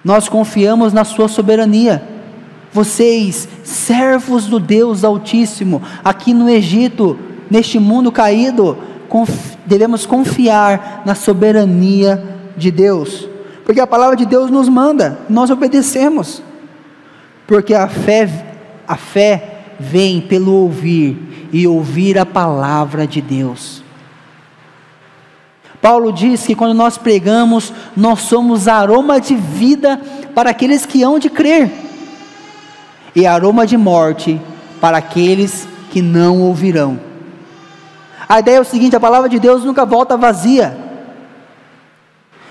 nós 0.05 0.29
confiamos 0.29 0.93
na 0.93 1.05
Sua 1.05 1.29
soberania. 1.29 2.03
Vocês, 2.73 3.49
servos 3.65 4.47
do 4.47 4.61
Deus 4.61 5.03
Altíssimo, 5.03 5.83
aqui 6.05 6.35
no 6.35 6.49
Egito, 6.49 7.19
neste 7.51 7.79
mundo 7.79 8.13
caído, 8.13 8.77
devemos 9.65 10.05
confiar 10.05 11.03
na 11.07 11.15
soberania 11.15 12.23
de 12.57 12.71
Deus, 12.71 13.29
porque 13.65 13.81
a 13.81 13.87
palavra 13.87 14.15
de 14.15 14.27
Deus 14.27 14.51
nos 14.51 14.69
manda, 14.69 15.19
nós 15.29 15.51
obedecemos, 15.51 16.43
porque 17.47 17.73
a 17.75 17.89
fé, 17.89 18.29
a 18.87 18.97
fé 18.97 19.63
vem 19.81 20.21
pelo 20.21 20.53
ouvir 20.53 21.36
e 21.53 21.67
ouvir 21.67 22.19
a 22.19 22.27
palavra 22.27 23.07
de 23.07 23.21
Deus. 23.21 23.83
Paulo 25.81 26.13
diz 26.13 26.45
que 26.47 26.55
quando 26.55 26.75
nós 26.75 26.99
pregamos, 26.99 27.73
nós 27.97 28.21
somos 28.21 28.67
aroma 28.67 29.21
de 29.21 29.35
vida 29.35 30.01
para 30.35 30.51
aqueles 30.51 30.85
que 30.85 31.03
hão 31.03 31.19
de 31.19 31.31
crer, 31.31 31.71
e 33.15 33.27
aroma 33.27 33.67
de 33.67 33.77
morte 33.77 34.41
para 34.81 34.99
aqueles 34.99 35.69
que 35.91 36.03
não 36.03 36.43
ouvirão. 36.43 36.99
A 38.29 38.41
ideia 38.41 38.57
é 38.57 38.61
o 38.61 38.65
seguinte: 38.65 38.97
a 38.97 39.01
palavra 39.01 39.29
de 39.29 39.39
Deus 39.39 39.65
nunca 39.65 39.87
volta 39.87 40.17
vazia. 40.17 40.77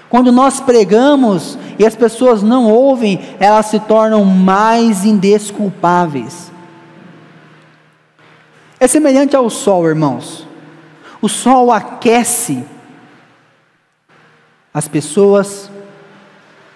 Quando 0.10 0.32
nós 0.32 0.62
pregamos 0.62 1.58
e 1.78 1.86
as 1.86 1.96
pessoas 1.96 2.42
não 2.42 2.72
ouvem, 2.72 3.20
elas 3.40 3.66
se 3.66 3.80
tornam 3.82 4.24
mais 4.24 5.04
indesculpáveis. 5.04 6.52
É 8.86 8.88
semelhante 8.88 9.36
ao 9.36 9.50
sol, 9.50 9.88
irmãos. 9.88 10.48
O 11.20 11.28
sol 11.28 11.72
aquece 11.72 12.64
as 14.72 14.88
pessoas, 14.88 15.72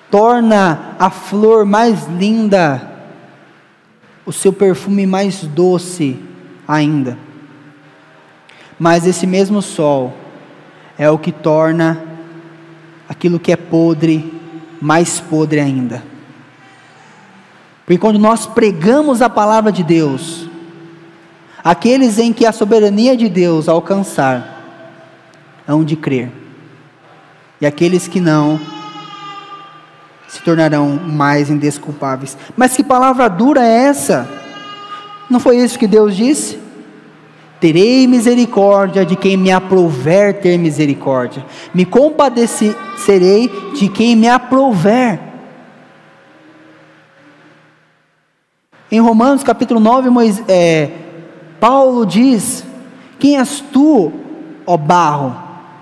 torna 0.09 0.95
a 0.97 1.11
flor 1.11 1.65
mais 1.65 2.07
linda, 2.07 2.81
o 4.25 4.33
seu 4.33 4.51
perfume 4.51 5.05
mais 5.05 5.43
doce 5.43 6.19
ainda. 6.67 7.15
Mas 8.79 9.05
esse 9.05 9.27
mesmo 9.27 9.61
sol 9.61 10.11
é 10.97 11.11
o 11.11 11.19
que 11.19 11.31
torna 11.31 12.03
aquilo 13.07 13.39
que 13.39 13.51
é 13.51 13.55
podre 13.55 14.33
mais 14.81 15.19
podre 15.19 15.59
ainda. 15.59 16.03
Porque 17.85 17.99
quando 17.99 18.17
nós 18.17 18.47
pregamos 18.47 19.21
a 19.21 19.29
palavra 19.29 19.71
de 19.71 19.83
Deus, 19.83 20.48
aqueles 21.63 22.17
em 22.17 22.31
que 22.33 22.45
a 22.45 22.51
soberania 22.51 23.15
de 23.15 23.29
Deus 23.29 23.67
alcançar, 23.67 24.63
hão 25.67 25.83
de 25.83 25.95
crer. 25.95 26.31
E 27.61 27.65
aqueles 27.65 28.07
que 28.07 28.19
não, 28.19 28.59
se 30.27 30.41
tornarão 30.41 30.89
mais 30.89 31.49
indesculpáveis. 31.49 32.37
Mas 32.55 32.75
que 32.75 32.83
palavra 32.83 33.27
dura 33.27 33.65
é 33.65 33.87
essa? 33.87 34.29
Não 35.29 35.39
foi 35.39 35.57
isso 35.57 35.77
que 35.77 35.87
Deus 35.87 36.15
disse? 36.15 36.59
Terei 37.59 38.07
misericórdia 38.07 39.05
de 39.05 39.15
quem 39.17 39.35
me 39.35 39.51
aprouver 39.51 40.39
ter 40.39 40.57
misericórdia, 40.57 41.45
me 41.73 41.83
compadecerei 41.83 43.51
de 43.77 43.89
quem 43.89 44.15
me 44.15 44.29
aprouver. 44.29 45.19
Em 48.89 49.01
Romanos 49.01 49.43
capítulo 49.43 49.79
9, 49.79 50.09
Moisés, 50.09 50.43
é, 50.47 50.89
Paulo 51.59 52.05
diz: 52.05 52.63
Quem 53.19 53.37
és 53.37 53.59
tu, 53.59 54.11
ó 54.65 54.77
barro, 54.77 55.35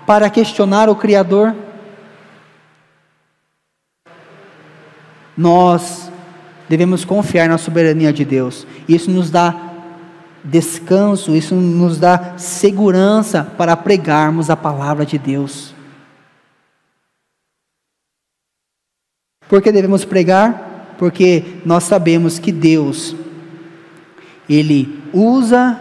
para 0.06 0.30
questionar 0.30 0.88
o 0.88 0.96
Criador? 0.96 1.54
Nós 5.36 6.10
devemos 6.68 7.04
confiar 7.04 7.48
na 7.48 7.58
soberania 7.58 8.12
de 8.12 8.24
Deus. 8.24 8.66
Isso 8.88 9.10
nos 9.10 9.30
dá 9.30 9.54
descanso, 10.42 11.36
isso 11.36 11.54
nos 11.54 11.98
dá 11.98 12.36
segurança 12.36 13.44
para 13.56 13.76
pregarmos 13.76 14.50
a 14.50 14.56
palavra 14.56 15.06
de 15.06 15.18
Deus. 15.18 15.74
Por 19.48 19.62
que 19.62 19.72
devemos 19.72 20.04
pregar? 20.04 20.96
Porque 20.98 21.60
nós 21.64 21.84
sabemos 21.84 22.38
que 22.38 22.52
Deus, 22.52 23.14
Ele 24.48 25.02
usa 25.12 25.78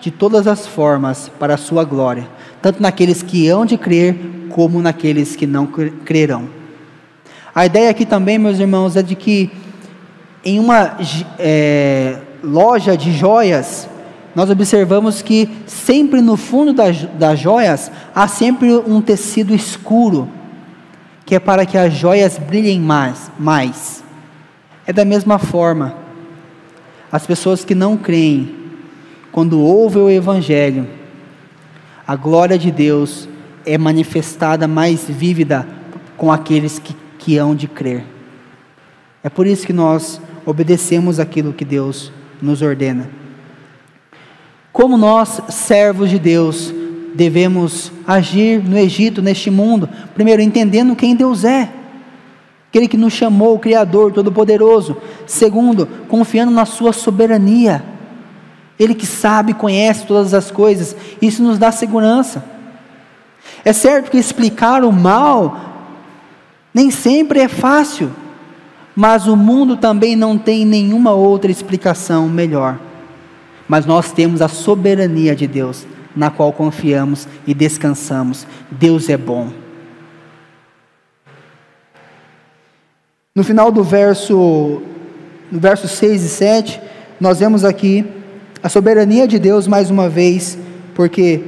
de 0.00 0.10
todas 0.10 0.46
as 0.46 0.66
formas 0.66 1.30
para 1.38 1.54
a 1.54 1.58
sua 1.58 1.84
glória, 1.84 2.28
tanto 2.62 2.82
naqueles 2.82 3.22
que 3.22 3.48
hão 3.48 3.66
de 3.66 3.76
crer, 3.76 4.16
como 4.48 4.80
naqueles 4.80 5.36
que 5.36 5.46
não 5.46 5.66
crerão. 5.66 6.48
A 7.54 7.66
ideia 7.66 7.90
aqui 7.90 8.06
também, 8.06 8.38
meus 8.38 8.58
irmãos, 8.58 8.96
é 8.96 9.02
de 9.02 9.14
que 9.14 9.50
em 10.44 10.58
uma 10.58 10.96
é, 11.38 12.18
loja 12.42 12.96
de 12.96 13.12
joias, 13.12 13.88
nós 14.34 14.48
observamos 14.48 15.20
que 15.20 15.48
sempre 15.66 16.20
no 16.20 16.36
fundo 16.36 16.72
das, 16.72 17.02
das 17.18 17.38
joias 17.38 17.90
há 18.14 18.26
sempre 18.28 18.72
um 18.72 19.00
tecido 19.00 19.54
escuro, 19.54 20.28
que 21.26 21.34
é 21.34 21.38
para 21.38 21.66
que 21.66 21.76
as 21.76 21.92
joias 21.92 22.38
brilhem 22.38 22.80
mais, 22.80 23.30
mais. 23.38 24.02
É 24.86 24.92
da 24.92 25.04
mesma 25.04 25.38
forma, 25.38 25.94
as 27.10 27.26
pessoas 27.26 27.64
que 27.64 27.74
não 27.74 27.96
creem, 27.96 28.54
quando 29.32 29.60
ouvem 29.60 30.02
o 30.02 30.10
Evangelho, 30.10 30.86
a 32.06 32.16
glória 32.16 32.58
de 32.58 32.70
Deus 32.70 33.28
é 33.64 33.76
manifestada 33.78 34.66
mais 34.66 35.04
vívida 35.08 35.66
com 36.16 36.32
aqueles 36.32 36.78
que, 36.78 36.94
que 37.18 37.36
hão 37.36 37.54
de 37.54 37.68
crer. 37.68 38.04
É 39.22 39.28
por 39.28 39.46
isso 39.46 39.66
que 39.66 39.72
nós 39.72 40.20
obedecemos 40.44 41.20
aquilo 41.20 41.52
que 41.52 41.64
Deus 41.64 42.12
nos 42.40 42.62
ordena. 42.62 43.08
Como 44.72 44.96
nós, 44.96 45.40
servos 45.48 46.10
de 46.10 46.18
Deus, 46.18 46.72
devemos 47.14 47.92
agir 48.06 48.62
no 48.62 48.78
Egito, 48.78 49.20
neste 49.20 49.50
mundo? 49.50 49.88
Primeiro, 50.14 50.40
entendendo 50.40 50.96
quem 50.96 51.14
Deus 51.14 51.44
é, 51.44 51.68
aquele 52.70 52.88
que 52.88 52.96
nos 52.96 53.12
chamou, 53.12 53.56
o 53.56 53.58
Criador 53.58 54.12
Todo-Poderoso. 54.12 54.96
Segundo, 55.26 55.86
confiando 56.08 56.50
na 56.50 56.64
Sua 56.64 56.94
soberania, 56.94 57.84
Ele 58.78 58.94
que 58.94 59.06
sabe, 59.06 59.52
conhece 59.52 60.06
todas 60.06 60.32
as 60.32 60.50
coisas, 60.50 60.96
isso 61.20 61.42
nos 61.42 61.58
dá 61.58 61.70
segurança. 61.70 62.42
É 63.62 63.74
certo 63.74 64.10
que 64.10 64.16
explicar 64.16 64.82
o 64.84 64.92
mal 64.92 65.60
nem 66.72 66.90
sempre 66.90 67.40
é 67.40 67.48
fácil, 67.48 68.10
mas 68.96 69.26
o 69.26 69.36
mundo 69.36 69.76
também 69.76 70.16
não 70.16 70.38
tem 70.38 70.64
nenhuma 70.64 71.10
outra 71.10 71.50
explicação 71.50 72.28
melhor 72.28 72.78
mas 73.70 73.86
nós 73.86 74.10
temos 74.10 74.42
a 74.42 74.48
soberania 74.48 75.36
de 75.36 75.46
Deus, 75.46 75.86
na 76.16 76.28
qual 76.28 76.52
confiamos 76.52 77.28
e 77.46 77.54
descansamos. 77.54 78.44
Deus 78.68 79.08
é 79.08 79.16
bom. 79.16 79.52
No 83.32 83.44
final 83.44 83.70
do 83.70 83.84
verso, 83.84 84.82
no 85.52 85.60
verso 85.60 85.86
6 85.86 86.24
e 86.24 86.28
7, 86.28 86.80
nós 87.20 87.38
vemos 87.38 87.64
aqui 87.64 88.04
a 88.60 88.68
soberania 88.68 89.28
de 89.28 89.38
Deus 89.38 89.68
mais 89.68 89.88
uma 89.88 90.08
vez, 90.08 90.58
porque 90.96 91.40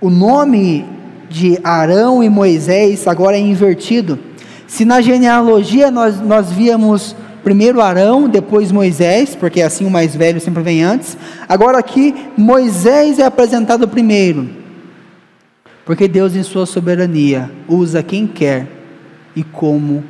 o 0.00 0.10
nome 0.10 0.84
de 1.30 1.56
Arão 1.62 2.20
e 2.20 2.28
Moisés 2.28 3.06
agora 3.06 3.36
é 3.36 3.40
invertido. 3.40 4.18
Se 4.66 4.84
na 4.84 5.00
genealogia 5.00 5.88
nós, 5.88 6.20
nós 6.20 6.50
víamos 6.50 7.14
Primeiro 7.44 7.80
Arão, 7.80 8.28
depois 8.28 8.72
Moisés, 8.72 9.36
porque 9.36 9.62
assim 9.62 9.86
o 9.86 9.90
mais 9.90 10.16
velho 10.16 10.40
sempre 10.40 10.64
vem 10.64 10.82
antes. 10.82 11.16
Agora 11.48 11.78
aqui, 11.78 12.12
Moisés 12.36 13.20
é 13.20 13.24
apresentado 13.24 13.86
primeiro, 13.86 14.50
porque 15.86 16.08
Deus, 16.08 16.34
em 16.34 16.42
Sua 16.42 16.66
soberania, 16.66 17.52
usa 17.68 18.02
quem 18.02 18.26
quer 18.26 18.66
e 19.36 19.44
como 19.44 20.02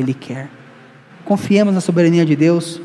Ele 0.00 0.14
quer. 0.14 0.48
Confiemos 1.24 1.74
na 1.74 1.80
soberania 1.80 2.24
de 2.24 2.36
Deus. 2.36 2.80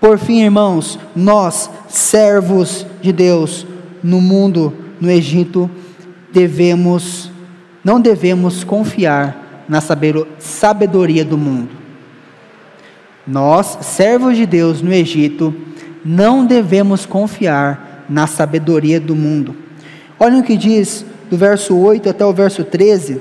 Por 0.00 0.18
fim, 0.18 0.42
irmãos, 0.42 0.98
nós, 1.14 1.70
servos 1.88 2.86
de 3.00 3.12
Deus, 3.12 3.66
no 4.02 4.20
mundo, 4.20 4.72
no 5.00 5.10
Egito, 5.10 5.70
devemos, 6.32 7.30
não 7.84 8.00
devemos 8.00 8.62
confiar 8.62 9.64
na 9.68 9.80
sabedoria 9.80 11.24
do 11.24 11.36
mundo 11.36 11.86
nós, 13.26 13.78
servos 13.80 14.36
de 14.36 14.46
Deus 14.46 14.80
no 14.80 14.92
Egito, 14.92 15.52
não 16.04 16.46
devemos 16.46 17.04
confiar 17.04 18.04
na 18.08 18.26
sabedoria 18.26 19.00
do 19.00 19.16
mundo. 19.16 19.56
Olha 20.18 20.38
o 20.38 20.42
que 20.44 20.56
diz 20.56 21.04
do 21.28 21.36
verso 21.36 21.76
8 21.76 22.08
até 22.08 22.24
o 22.24 22.32
verso 22.32 22.62
13. 22.62 23.20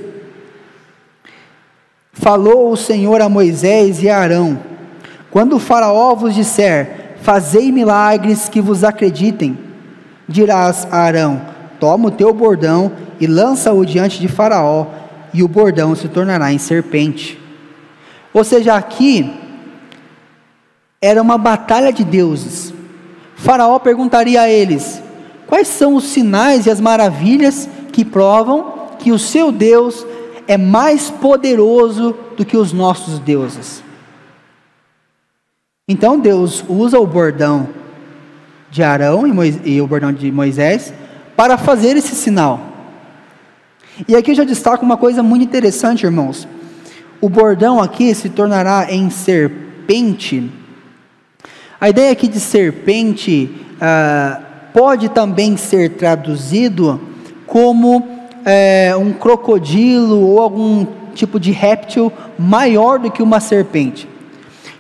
Falou 2.15 2.71
o 2.71 2.77
Senhor 2.77 3.21
a 3.21 3.27
Moisés 3.27 4.01
e 4.01 4.09
a 4.09 4.17
Arão: 4.17 4.57
Quando 5.29 5.57
o 5.57 5.59
Faraó 5.59 6.15
vos 6.15 6.33
disser, 6.33 7.17
fazei 7.21 7.71
milagres 7.73 8.47
que 8.47 8.61
vos 8.61 8.85
acreditem, 8.85 9.57
dirás 10.27 10.87
a 10.89 10.97
Arão: 10.99 11.41
Toma 11.77 12.07
o 12.07 12.11
teu 12.11 12.33
bordão 12.33 12.91
e 13.19 13.27
lança-o 13.27 13.85
diante 13.85 14.19
de 14.19 14.29
Faraó, 14.29 14.87
e 15.33 15.43
o 15.43 15.47
bordão 15.47 15.93
se 15.93 16.07
tornará 16.07 16.53
em 16.53 16.57
serpente. 16.57 17.37
Ou 18.33 18.45
seja, 18.45 18.75
aqui 18.75 19.33
era 21.01 21.21
uma 21.21 21.37
batalha 21.37 21.91
de 21.91 22.05
deuses. 22.05 22.73
Faraó 23.35 23.77
perguntaria 23.77 24.39
a 24.41 24.49
eles: 24.49 25.03
quais 25.45 25.67
são 25.67 25.95
os 25.95 26.05
sinais 26.05 26.65
e 26.65 26.71
as 26.71 26.79
maravilhas 26.79 27.67
que 27.91 28.05
provam 28.05 28.73
que 28.99 29.11
o 29.11 29.19
seu 29.19 29.51
Deus 29.51 30.07
é 30.47 30.57
mais 30.57 31.09
poderoso 31.09 32.15
do 32.35 32.45
que 32.45 32.57
os 32.57 32.71
nossos 32.71 33.19
deuses? 33.19 33.83
Então 35.87 36.19
Deus 36.19 36.63
usa 36.67 36.99
o 36.99 37.05
bordão 37.05 37.69
de 38.71 38.83
Arão 38.83 39.23
e, 39.65 39.81
o 39.81 39.87
bordão 39.87 40.11
de 40.11 40.31
Moisés 40.31 40.93
para 41.35 41.57
fazer 41.57 41.95
esse 41.95 42.15
sinal. 42.15 42.59
E 44.07 44.15
aqui 44.15 44.31
eu 44.31 44.35
já 44.35 44.43
destaco 44.43 44.83
uma 44.83 44.97
coisa 44.97 45.23
muito 45.23 45.45
interessante, 45.45 46.05
irmãos. 46.05 46.47
O 47.21 47.29
bordão 47.29 47.79
aqui 47.79 48.13
se 48.13 48.29
tornará 48.29 48.87
em 48.89 49.09
serpente 49.09 50.51
a 51.79 51.89
ideia 51.89 52.11
aqui 52.11 52.27
de 52.27 52.39
serpente 52.39 53.53
ah, 53.81 54.39
pode 54.73 55.09
também 55.09 55.57
ser 55.57 55.91
traduzido 55.91 56.99
como 57.45 58.14
é, 58.45 58.95
um 58.95 59.11
crocodilo 59.11 60.19
ou 60.19 60.39
algum 60.39 60.85
tipo 61.15 61.39
de 61.39 61.51
réptil 61.51 62.13
maior 62.37 62.99
do 62.99 63.09
que 63.09 63.23
uma 63.23 63.39
serpente. 63.39 64.07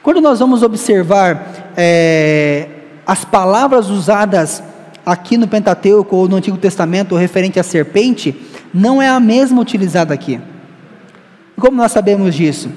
Quando 0.03 0.21
nós 0.21 0.39
vamos 0.39 0.61
observar 0.61 1.73
é, 1.75 2.67
as 3.07 3.25
palavras 3.25 3.89
usadas 3.89 4.61
aqui 5.03 5.37
no 5.37 5.47
Pentateuco 5.47 6.15
ou 6.15 6.29
no 6.29 6.35
Antigo 6.35 6.57
Testamento 6.57 7.15
referente 7.15 7.59
à 7.59 7.63
serpente, 7.63 8.35
não 8.73 9.01
é 9.01 9.07
a 9.07 9.19
mesma 9.19 9.61
utilizada 9.61 10.13
aqui. 10.13 10.39
Como 11.57 11.77
nós 11.77 11.91
sabemos 11.91 12.35
disso? 12.35 12.69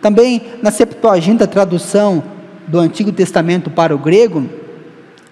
Também 0.00 0.42
na 0.62 0.70
Septuaginta 0.70 1.46
tradução 1.46 2.22
do 2.66 2.78
Antigo 2.78 3.12
Testamento 3.12 3.70
para 3.70 3.94
o 3.94 3.98
grego, 3.98 4.48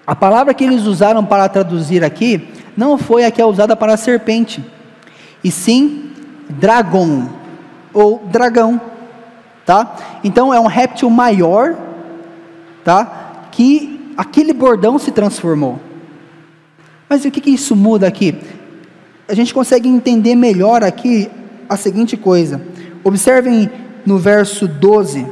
a 0.05 0.15
palavra 0.15 0.53
que 0.53 0.63
eles 0.63 0.83
usaram 0.83 1.25
para 1.25 1.49
traduzir 1.49 2.03
aqui 2.03 2.47
não 2.75 2.97
foi 2.97 3.25
a 3.25 3.31
que 3.31 3.41
é 3.41 3.45
usada 3.45 3.75
para 3.75 3.93
a 3.93 3.97
serpente, 3.97 4.63
e 5.43 5.51
sim 5.51 6.11
dragon 6.49 7.27
ou 7.93 8.23
dragão, 8.31 8.79
tá? 9.65 9.95
Então 10.23 10.53
é 10.53 10.59
um 10.59 10.67
réptil 10.67 11.09
maior, 11.09 11.75
tá? 12.83 13.47
Que 13.51 14.13
aquele 14.17 14.53
bordão 14.53 14.97
se 14.97 15.11
transformou. 15.11 15.79
Mas 17.09 17.25
o 17.25 17.31
que, 17.31 17.41
que 17.41 17.51
isso 17.51 17.75
muda 17.75 18.07
aqui? 18.07 18.35
A 19.27 19.33
gente 19.33 19.53
consegue 19.53 19.87
entender 19.87 20.35
melhor 20.35 20.83
aqui 20.83 21.29
a 21.69 21.77
seguinte 21.77 22.17
coisa. 22.17 22.61
Observem 23.03 23.69
no 24.05 24.17
verso 24.17 24.67
12. 24.67 25.25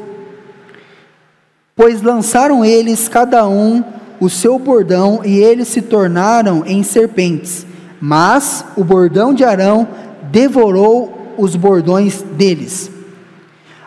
Pois 1.76 2.02
lançaram 2.02 2.64
eles 2.64 3.08
cada 3.08 3.48
um 3.48 3.84
o 4.20 4.30
seu 4.30 4.60
bordão 4.60 5.22
e 5.26 5.40
eles 5.40 5.68
se 5.68 5.82
tornaram 5.82 6.64
em 6.66 6.84
serpentes. 6.84 7.66
Mas 8.02 8.66
o 8.76 8.84
bordão 8.84 9.34
de 9.34 9.44
Arão 9.44 9.88
devorou 10.24 11.36
os 11.38 11.56
bordões 11.56 12.22
deles. 12.22 12.92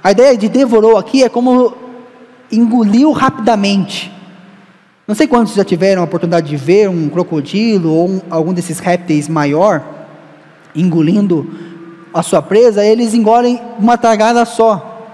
A 0.03 0.13
ideia 0.13 0.37
de 0.37 0.49
devorou 0.49 0.97
aqui 0.97 1.25
é 1.25 1.29
como 1.29 1.75
engoliu 2.53 3.11
rapidamente. 3.11 4.13
Não 5.07 5.15
sei 5.15 5.27
quantos 5.27 5.55
já 5.55 5.65
tiveram 5.65 6.03
a 6.03 6.05
oportunidade 6.05 6.49
de 6.49 6.57
ver 6.57 6.89
um 6.89 7.09
crocodilo 7.09 7.93
ou 7.93 8.09
um, 8.09 8.21
algum 8.31 8.53
desses 8.53 8.79
répteis 8.79 9.29
maior 9.29 9.83
engolindo 10.75 11.47
a 12.13 12.23
sua 12.23 12.41
presa, 12.41 12.85
eles 12.85 13.13
engolem 13.13 13.61
uma 13.79 13.99
tragada 13.99 14.45
só, 14.45 15.09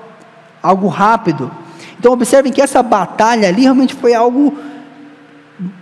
algo 0.62 0.86
rápido. 0.88 1.50
Então 1.98 2.12
observem 2.12 2.52
que 2.52 2.60
essa 2.60 2.82
batalha 2.82 3.48
ali 3.48 3.62
realmente 3.62 3.94
foi 3.94 4.14
algo, 4.14 4.56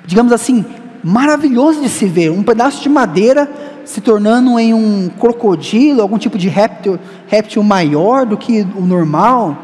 digamos 0.07 0.33
assim, 0.33 0.65
maravilhoso 1.03 1.81
de 1.83 1.89
se 1.89 2.07
ver. 2.07 2.31
Um 2.31 2.43
pedaço 2.43 2.83
de 2.83 2.89
madeira 2.89 3.51
se 3.85 4.01
tornando 4.01 4.59
em 4.59 4.75
um 4.75 5.09
crocodilo, 5.09 6.03
algum 6.03 6.19
tipo 6.19 6.37
de 6.37 6.49
réptil, 6.49 6.99
réptil 7.27 7.63
maior 7.63 8.27
do 8.27 8.37
que 8.37 8.67
o 8.77 8.83
normal. 8.83 9.57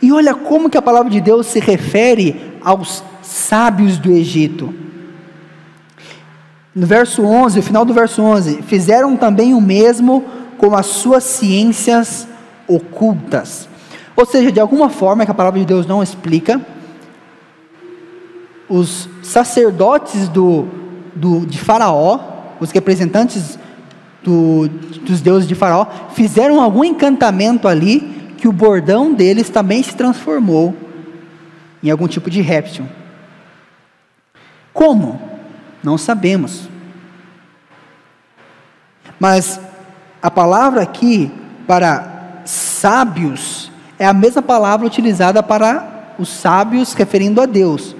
E 0.00 0.12
olha 0.12 0.34
como 0.34 0.70
que 0.70 0.78
a 0.78 0.82
palavra 0.82 1.10
de 1.10 1.20
Deus 1.20 1.46
se 1.46 1.58
refere 1.60 2.58
aos 2.62 3.02
sábios 3.22 3.98
do 3.98 4.10
Egito. 4.10 4.72
No 6.74 6.86
verso 6.86 7.24
11, 7.24 7.58
o 7.58 7.62
final 7.62 7.84
do 7.84 7.92
verso 7.92 8.22
11, 8.22 8.62
fizeram 8.62 9.16
também 9.16 9.54
o 9.54 9.60
mesmo 9.60 10.24
com 10.56 10.74
as 10.74 10.86
suas 10.86 11.24
ciências 11.24 12.26
ocultas. 12.66 13.68
Ou 14.16 14.24
seja, 14.24 14.52
de 14.52 14.60
alguma 14.60 14.88
forma 14.88 15.24
que 15.24 15.30
a 15.30 15.34
palavra 15.34 15.58
de 15.58 15.66
Deus 15.66 15.86
não 15.86 16.02
explica, 16.02 16.60
os 18.72 19.08
sacerdotes 19.22 20.28
do, 20.28 20.66
do, 21.14 21.46
de 21.46 21.58
Faraó 21.58 22.32
os 22.62 22.70
representantes 22.70 23.58
do, 24.22 24.68
dos 24.68 25.20
deuses 25.20 25.48
de 25.48 25.54
Faraó, 25.56 25.84
fizeram 26.14 26.60
algum 26.60 26.84
encantamento 26.84 27.66
ali 27.66 28.32
que 28.38 28.46
o 28.46 28.52
bordão 28.52 29.12
deles 29.12 29.50
também 29.50 29.82
se 29.82 29.96
transformou 29.96 30.72
em 31.82 31.90
algum 31.90 32.06
tipo 32.06 32.30
de 32.30 32.40
réptil. 32.40 32.86
Como? 34.72 35.20
Não 35.82 35.98
sabemos. 35.98 36.68
Mas 39.18 39.60
a 40.22 40.30
palavra 40.30 40.82
aqui 40.82 41.32
para 41.66 42.42
sábios 42.44 43.72
é 43.98 44.06
a 44.06 44.12
mesma 44.12 44.40
palavra 44.40 44.86
utilizada 44.86 45.42
para 45.42 46.14
os 46.16 46.28
sábios 46.28 46.92
referindo 46.92 47.40
a 47.40 47.46
Deus. 47.46 47.96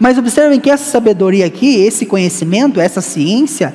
Mas 0.00 0.16
observem 0.16 0.58
que 0.58 0.70
essa 0.70 0.90
sabedoria 0.90 1.44
aqui, 1.44 1.76
esse 1.76 2.06
conhecimento, 2.06 2.80
essa 2.80 3.02
ciência, 3.02 3.74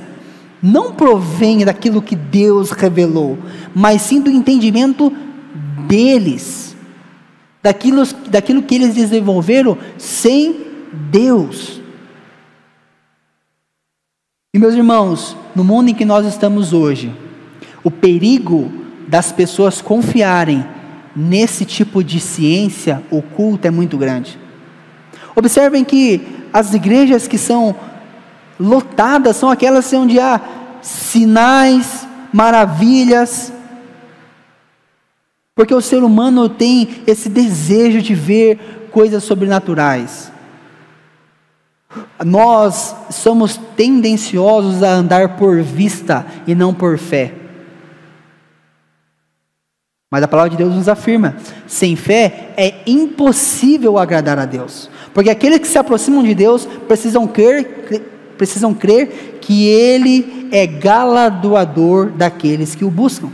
não 0.59 0.91
provém 0.91 1.63
daquilo 1.63 2.01
que 2.01 2.15
Deus 2.15 2.71
revelou, 2.71 3.37
mas 3.75 4.01
sim 4.01 4.19
do 4.19 4.31
entendimento 4.31 5.13
deles, 5.87 6.75
daquilo, 7.61 8.03
daquilo 8.27 8.63
que 8.63 8.73
eles 8.73 8.95
desenvolveram 8.95 9.77
sem 9.99 10.65
Deus. 11.11 11.79
E 14.51 14.57
meus 14.57 14.73
irmãos, 14.73 15.37
no 15.55 15.63
mundo 15.63 15.89
em 15.89 15.93
que 15.93 16.05
nós 16.05 16.25
estamos 16.25 16.73
hoje, 16.73 17.13
o 17.83 17.91
perigo 17.91 18.71
das 19.07 19.31
pessoas 19.31 19.79
confiarem 19.79 20.65
nesse 21.15 21.65
tipo 21.65 22.03
de 22.03 22.19
ciência 22.19 23.03
oculta 23.11 23.67
é 23.67 23.71
muito 23.71 23.95
grande. 23.95 24.39
Observem 25.35 25.83
que 25.83 26.25
as 26.53 26.73
igrejas 26.73 27.27
que 27.27 27.37
são 27.37 27.75
lotadas 28.59 29.35
são 29.35 29.49
aquelas 29.49 29.91
onde 29.93 30.19
há 30.19 30.39
sinais, 30.81 32.07
maravilhas, 32.31 33.51
porque 35.53 35.73
o 35.73 35.81
ser 35.81 36.03
humano 36.03 36.49
tem 36.49 37.01
esse 37.07 37.29
desejo 37.29 38.01
de 38.01 38.13
ver 38.13 38.89
coisas 38.91 39.23
sobrenaturais. 39.23 40.31
Nós 42.23 42.95
somos 43.09 43.57
tendenciosos 43.75 44.83
a 44.83 44.89
andar 44.89 45.37
por 45.37 45.61
vista 45.61 46.25
e 46.45 46.53
não 46.53 46.73
por 46.73 46.97
fé. 46.97 47.44
Mas 50.11 50.23
a 50.23 50.27
palavra 50.27 50.51
de 50.51 50.57
Deus 50.57 50.75
nos 50.75 50.87
afirma: 50.87 51.35
sem 51.67 51.95
fé 51.95 52.53
é 52.57 52.75
impossível 52.85 53.97
agradar 53.97 54.37
a 54.37 54.45
Deus, 54.45 54.89
porque 55.13 55.29
aqueles 55.29 55.59
que 55.59 55.67
se 55.67 55.77
aproximam 55.77 56.23
de 56.23 56.35
Deus 56.35 56.67
precisam 56.87 57.27
crer, 57.27 58.11
precisam 58.37 58.73
crer 58.73 59.39
que 59.41 59.67
Ele 59.67 60.49
é 60.51 60.65
galardoador 60.67 62.11
daqueles 62.11 62.75
que 62.75 62.85
o 62.85 62.91
buscam. 62.91 63.31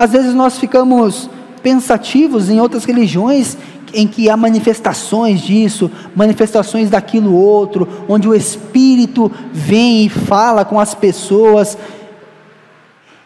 Às 0.00 0.10
vezes 0.10 0.34
nós 0.34 0.58
ficamos 0.58 1.30
pensativos 1.62 2.50
em 2.50 2.60
outras 2.60 2.84
religiões 2.84 3.56
em 3.94 4.08
que 4.08 4.28
há 4.28 4.36
manifestações 4.36 5.40
disso, 5.40 5.90
manifestações 6.14 6.90
daquilo 6.90 7.32
outro, 7.32 7.88
onde 8.08 8.28
o 8.28 8.34
Espírito 8.34 9.30
vem 9.52 10.04
e 10.04 10.08
fala 10.08 10.64
com 10.64 10.80
as 10.80 10.94
pessoas, 10.94 11.78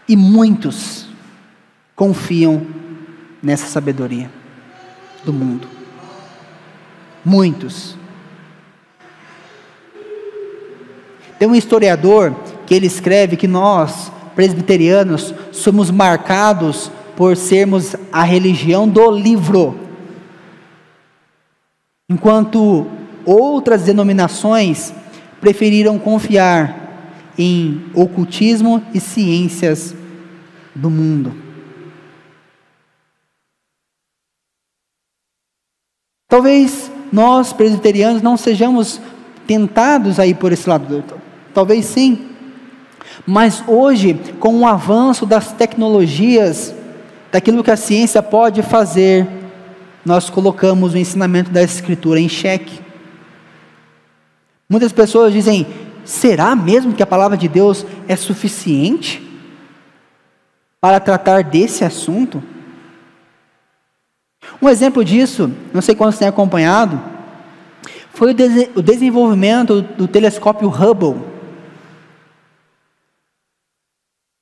e 0.08 0.16
muitos 0.16 1.06
confiam 1.94 2.66
nessa 3.42 3.66
sabedoria 3.66 4.30
do 5.24 5.32
mundo. 5.32 5.68
Muitos. 7.24 7.96
Tem 11.38 11.46
um 11.46 11.54
historiador 11.54 12.34
que 12.66 12.74
ele 12.74 12.86
escreve 12.86 13.36
que 13.36 13.46
nós, 13.46 14.10
presbiterianos, 14.34 15.34
somos 15.52 15.90
marcados 15.90 16.90
por 17.16 17.36
sermos 17.36 17.94
a 18.12 18.22
religião 18.22 18.88
do 18.88 19.10
livro. 19.10 19.78
Enquanto 22.08 22.86
outras 23.24 23.82
denominações 23.82 24.92
preferiram 25.40 25.98
confiar 25.98 26.88
em 27.36 27.84
ocultismo 27.94 28.82
e 28.94 28.98
ciências 28.98 29.94
do 30.78 30.88
mundo. 30.88 31.34
Talvez 36.28 36.90
nós 37.12 37.52
presbiterianos 37.52 38.22
não 38.22 38.36
sejamos 38.36 39.00
tentados 39.46 40.20
a 40.20 40.26
ir 40.26 40.34
por 40.34 40.52
esse 40.52 40.68
lado. 40.68 41.02
Talvez 41.54 41.86
sim. 41.86 42.28
Mas 43.26 43.64
hoje, 43.66 44.14
com 44.38 44.60
o 44.60 44.66
avanço 44.66 45.26
das 45.26 45.52
tecnologias, 45.52 46.74
daquilo 47.32 47.64
que 47.64 47.70
a 47.70 47.76
ciência 47.76 48.22
pode 48.22 48.62
fazer, 48.62 49.26
nós 50.04 50.30
colocamos 50.30 50.94
o 50.94 50.98
ensinamento 50.98 51.50
da 51.50 51.62
Escritura 51.62 52.20
em 52.20 52.28
xeque. 52.28 52.80
Muitas 54.68 54.92
pessoas 54.92 55.32
dizem: 55.32 55.66
será 56.04 56.54
mesmo 56.54 56.92
que 56.92 57.02
a 57.02 57.06
palavra 57.06 57.36
de 57.36 57.48
Deus 57.48 57.84
é 58.06 58.14
suficiente 58.14 59.27
para 60.80 61.00
tratar 61.00 61.42
desse 61.44 61.84
assunto? 61.84 62.42
Um 64.60 64.68
exemplo 64.68 65.04
disso, 65.04 65.52
não 65.72 65.80
sei 65.82 65.94
quantos 65.94 66.18
têm 66.18 66.28
acompanhado, 66.28 67.00
foi 68.12 68.32
o, 68.74 68.82
desenvolvimento 68.82 69.80
do 69.80 70.08
telescópio 70.08 70.68
Hubble. 70.68 71.22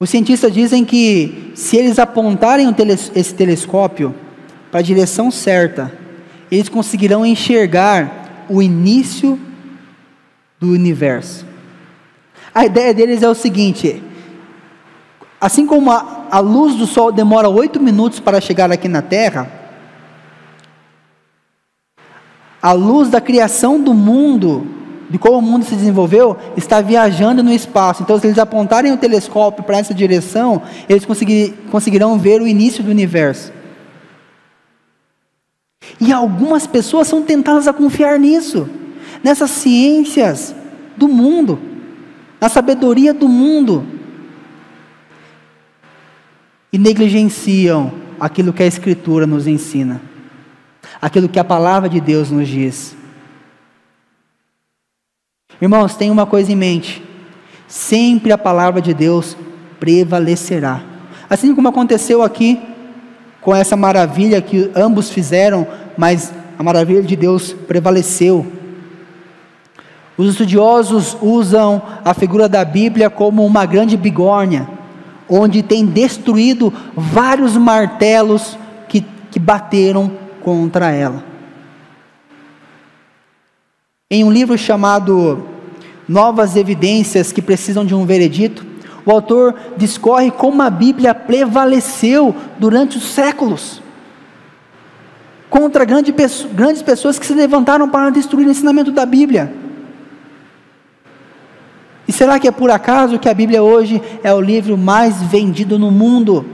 Os 0.00 0.08
cientistas 0.08 0.52
dizem 0.52 0.84
que 0.84 1.52
se 1.54 1.76
eles 1.76 1.98
apontarem 1.98 2.74
esse 3.14 3.34
telescópio 3.34 4.14
para 4.70 4.80
a 4.80 4.82
direção 4.82 5.30
certa, 5.30 5.92
eles 6.50 6.68
conseguirão 6.68 7.24
enxergar 7.26 8.46
o 8.48 8.62
início 8.62 9.38
do 10.58 10.68
universo. 10.68 11.46
A 12.54 12.64
ideia 12.64 12.94
deles 12.94 13.22
é 13.22 13.28
o 13.28 13.34
seguinte: 13.34 14.02
assim 15.38 15.66
como 15.66 15.90
a, 15.90 16.15
a 16.30 16.38
luz 16.40 16.74
do 16.74 16.86
Sol 16.86 17.12
demora 17.12 17.48
oito 17.48 17.80
minutos 17.80 18.20
para 18.20 18.40
chegar 18.40 18.70
aqui 18.70 18.88
na 18.88 19.02
Terra, 19.02 19.66
A 22.66 22.72
luz 22.72 23.08
da 23.08 23.20
criação 23.20 23.80
do 23.80 23.94
mundo, 23.94 24.66
de 25.08 25.18
como 25.18 25.38
o 25.38 25.40
mundo 25.40 25.64
se 25.64 25.76
desenvolveu, 25.76 26.36
está 26.56 26.80
viajando 26.80 27.40
no 27.40 27.52
espaço. 27.52 28.02
Então, 28.02 28.18
se 28.18 28.26
eles 28.26 28.40
apontarem 28.40 28.92
o 28.92 28.96
telescópio 28.96 29.62
para 29.62 29.78
essa 29.78 29.94
direção, 29.94 30.60
eles 30.88 31.06
conseguirão 31.70 32.18
ver 32.18 32.42
o 32.42 32.46
início 32.48 32.82
do 32.82 32.90
universo. 32.90 33.52
E 36.00 36.12
algumas 36.12 36.66
pessoas 36.66 37.06
são 37.06 37.22
tentadas 37.22 37.68
a 37.68 37.72
confiar 37.72 38.18
nisso, 38.18 38.68
nessas 39.22 39.52
ciências 39.52 40.52
do 40.96 41.06
mundo, 41.06 41.60
na 42.40 42.48
sabedoria 42.48 43.14
do 43.14 43.28
mundo, 43.28 43.86
e 46.72 46.78
negligenciam 46.78 47.92
aquilo 48.18 48.52
que 48.52 48.62
a 48.62 48.66
Escritura 48.66 49.26
nos 49.26 49.46
ensina, 49.46 50.00
aquilo 51.00 51.28
que 51.28 51.38
a 51.38 51.44
palavra 51.44 51.88
de 51.88 52.00
Deus 52.00 52.30
nos 52.30 52.48
diz. 52.48 52.96
Irmãos, 55.60 55.94
tenha 55.94 56.12
uma 56.12 56.26
coisa 56.26 56.52
em 56.52 56.56
mente: 56.56 57.02
sempre 57.66 58.32
a 58.32 58.38
palavra 58.38 58.80
de 58.80 58.92
Deus 58.92 59.36
prevalecerá. 59.80 60.82
Assim 61.28 61.54
como 61.54 61.68
aconteceu 61.68 62.22
aqui 62.22 62.60
com 63.40 63.54
essa 63.54 63.76
maravilha 63.76 64.42
que 64.42 64.70
ambos 64.74 65.10
fizeram, 65.10 65.66
mas 65.96 66.32
a 66.58 66.62
maravilha 66.62 67.02
de 67.02 67.16
Deus 67.16 67.52
prevaleceu. 67.52 68.46
Os 70.16 70.30
estudiosos 70.30 71.16
usam 71.20 71.82
a 72.04 72.14
figura 72.14 72.48
da 72.48 72.64
Bíblia 72.64 73.10
como 73.10 73.44
uma 73.44 73.66
grande 73.66 73.96
bigorna, 73.96 74.68
onde 75.28 75.62
tem 75.62 75.84
destruído 75.84 76.72
vários 76.94 77.56
martelos 77.56 78.56
que, 78.88 79.04
que 79.30 79.38
bateram 79.38 80.10
contra 80.40 80.90
ela. 80.90 81.24
Em 84.10 84.22
um 84.22 84.30
livro 84.30 84.56
chamado 84.56 85.46
Novas 86.08 86.54
Evidências 86.54 87.32
que 87.32 87.42
Precisam 87.42 87.84
de 87.84 87.94
um 87.94 88.06
Veredito, 88.06 88.64
o 89.04 89.10
autor 89.10 89.54
discorre 89.76 90.30
como 90.30 90.62
a 90.62 90.70
Bíblia 90.70 91.14
prevaleceu 91.14 92.34
durante 92.58 92.98
os 92.98 93.04
séculos 93.04 93.82
contra 95.48 95.84
grande, 95.84 96.14
grandes 96.52 96.82
pessoas 96.82 97.18
que 97.18 97.26
se 97.26 97.34
levantaram 97.34 97.88
para 97.88 98.10
destruir 98.10 98.46
o 98.46 98.50
ensinamento 98.50 98.90
da 98.92 99.06
Bíblia. 99.06 99.52
E 102.08 102.12
será 102.12 102.38
que 102.38 102.46
é 102.46 102.52
por 102.52 102.70
acaso 102.70 103.18
que 103.18 103.28
a 103.28 103.34
Bíblia 103.34 103.62
hoje 103.62 104.00
é 104.22 104.32
o 104.32 104.40
livro 104.40 104.78
mais 104.78 105.20
vendido 105.22 105.78
no 105.78 105.90
mundo? 105.90 106.46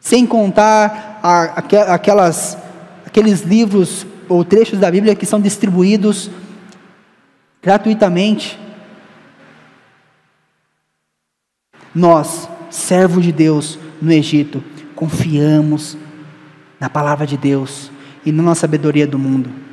Sem 0.00 0.26
contar 0.26 1.20
a, 1.22 1.42
aquelas, 1.94 2.58
aqueles 3.04 3.42
livros 3.42 4.06
ou 4.28 4.44
trechos 4.44 4.78
da 4.78 4.90
Bíblia 4.90 5.14
que 5.14 5.26
são 5.26 5.40
distribuídos 5.40 6.30
gratuitamente. 7.62 8.58
Nós, 11.94 12.48
servos 12.68 13.24
de 13.24 13.32
Deus 13.32 13.78
no 14.02 14.12
Egito, 14.12 14.62
confiamos 14.94 15.96
na 16.78 16.90
palavra 16.90 17.26
de 17.26 17.36
Deus 17.36 17.90
e 18.24 18.32
não 18.32 18.44
na 18.44 18.54
sabedoria 18.54 19.06
do 19.06 19.18
mundo. 19.18 19.65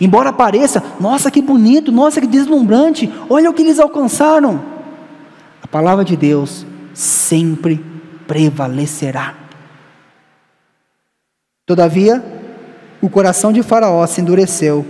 Embora 0.00 0.32
pareça, 0.32 0.82
nossa 0.98 1.30
que 1.30 1.42
bonito, 1.42 1.92
nossa 1.92 2.20
que 2.20 2.26
deslumbrante, 2.26 3.12
olha 3.28 3.50
o 3.50 3.52
que 3.52 3.60
eles 3.60 3.78
alcançaram. 3.78 4.62
A 5.62 5.66
palavra 5.66 6.04
de 6.04 6.16
Deus 6.16 6.64
sempre 6.94 7.84
prevalecerá. 8.26 9.34
Todavia, 11.66 12.24
o 13.00 13.10
coração 13.10 13.52
de 13.52 13.62
Faraó 13.62 14.06
se 14.06 14.20
endureceu 14.20 14.86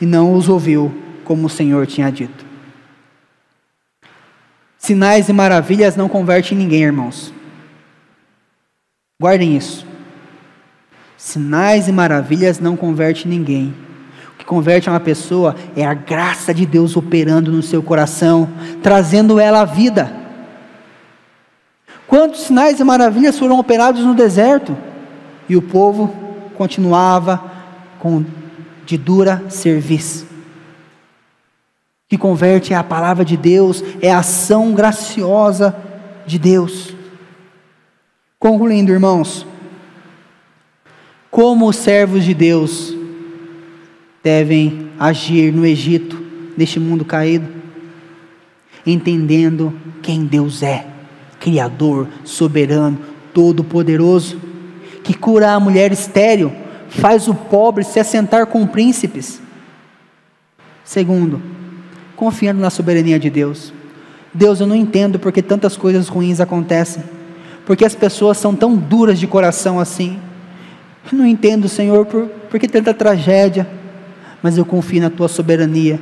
e 0.00 0.04
não 0.04 0.34
os 0.34 0.48
ouviu, 0.48 0.92
como 1.24 1.46
o 1.46 1.50
Senhor 1.50 1.86
tinha 1.86 2.10
dito. 2.10 2.44
Sinais 4.76 5.28
e 5.28 5.32
maravilhas 5.32 5.96
não 5.96 6.08
convertem 6.08 6.58
ninguém, 6.58 6.82
irmãos. 6.82 7.32
Guardem 9.20 9.56
isso. 9.56 9.86
Sinais 11.16 11.88
e 11.88 11.92
maravilhas 11.92 12.60
não 12.60 12.76
convertem 12.76 13.26
ninguém. 13.30 13.85
Converte 14.46 14.88
uma 14.88 15.00
pessoa 15.00 15.56
é 15.74 15.84
a 15.84 15.92
graça 15.92 16.54
de 16.54 16.64
Deus 16.64 16.96
operando 16.96 17.50
no 17.50 17.62
seu 17.62 17.82
coração, 17.82 18.48
trazendo 18.80 19.40
ela 19.40 19.62
à 19.62 19.64
vida. 19.64 20.14
Quantos 22.06 22.42
sinais 22.42 22.78
e 22.78 22.84
maravilhas 22.84 23.36
foram 23.36 23.58
operados 23.58 24.04
no 24.04 24.14
deserto? 24.14 24.76
E 25.48 25.56
o 25.56 25.62
povo 25.62 26.14
continuava 26.56 27.42
com 27.98 28.24
de 28.84 28.96
dura 28.96 29.44
serviço. 29.48 30.24
Que 32.08 32.16
converte 32.16 32.72
é 32.72 32.76
a 32.76 32.84
palavra 32.84 33.24
de 33.24 33.36
Deus, 33.36 33.82
é 34.00 34.12
a 34.12 34.20
ação 34.20 34.72
graciosa 34.72 35.74
de 36.24 36.38
Deus. 36.38 36.94
Concluindo, 38.38 38.92
irmãos, 38.92 39.44
como 41.32 41.68
os 41.68 41.74
servos 41.74 42.22
de 42.22 42.32
Deus 42.32 42.94
devem 44.26 44.90
agir 44.98 45.52
no 45.52 45.64
Egito, 45.64 46.20
neste 46.56 46.80
mundo 46.80 47.04
caído, 47.04 47.46
entendendo 48.84 49.72
quem 50.02 50.24
Deus 50.24 50.64
é, 50.64 50.84
Criador, 51.38 52.08
soberano, 52.24 52.98
todo-poderoso, 53.32 54.40
que 55.04 55.14
cura 55.14 55.52
a 55.52 55.60
mulher 55.60 55.92
estéril, 55.92 56.50
faz 56.88 57.28
o 57.28 57.34
pobre 57.34 57.84
se 57.84 58.00
assentar 58.00 58.48
com 58.48 58.66
príncipes. 58.66 59.40
Segundo, 60.84 61.40
confiando 62.16 62.60
na 62.60 62.68
soberania 62.68 63.20
de 63.20 63.30
Deus. 63.30 63.72
Deus, 64.34 64.58
eu 64.58 64.66
não 64.66 64.74
entendo 64.74 65.20
porque 65.20 65.40
tantas 65.40 65.76
coisas 65.76 66.08
ruins 66.08 66.40
acontecem, 66.40 67.04
porque 67.64 67.84
as 67.84 67.94
pessoas 67.94 68.38
são 68.38 68.56
tão 68.56 68.74
duras 68.74 69.20
de 69.20 69.28
coração 69.28 69.78
assim. 69.78 70.18
Eu 71.12 71.16
não 71.16 71.26
entendo, 71.26 71.68
Senhor, 71.68 72.04
por, 72.06 72.26
por 72.26 72.58
que 72.58 72.66
tanta 72.66 72.92
tragédia, 72.92 73.85
mas 74.46 74.56
eu 74.56 74.64
confio 74.64 75.00
na 75.00 75.10
tua 75.10 75.26
soberania. 75.26 75.98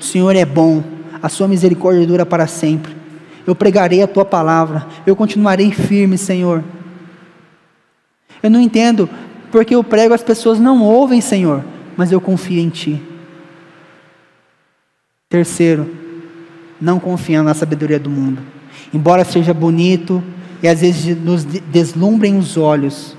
O 0.00 0.02
Senhor 0.02 0.34
é 0.34 0.44
bom, 0.44 0.82
a 1.22 1.28
sua 1.28 1.46
misericórdia 1.46 2.04
dura 2.04 2.26
para 2.26 2.44
sempre. 2.48 2.92
Eu 3.46 3.54
pregarei 3.54 4.02
a 4.02 4.08
tua 4.08 4.24
palavra, 4.24 4.84
eu 5.06 5.14
continuarei 5.14 5.70
firme, 5.70 6.18
Senhor. 6.18 6.64
Eu 8.42 8.50
não 8.50 8.60
entendo 8.60 9.08
porque 9.52 9.76
eu 9.76 9.84
prego 9.84 10.12
as 10.12 10.24
pessoas 10.24 10.58
não 10.58 10.82
ouvem, 10.82 11.20
Senhor, 11.20 11.64
mas 11.96 12.10
eu 12.10 12.20
confio 12.20 12.60
em 12.60 12.68
ti. 12.68 13.00
Terceiro, 15.28 15.88
não 16.80 16.98
confiando 16.98 17.44
na 17.44 17.54
sabedoria 17.54 18.00
do 18.00 18.10
mundo. 18.10 18.42
Embora 18.92 19.24
seja 19.24 19.54
bonito 19.54 20.20
e 20.60 20.66
às 20.66 20.80
vezes 20.80 21.16
nos 21.16 21.44
deslumbrem 21.44 22.36
os 22.36 22.56
olhos, 22.56 23.16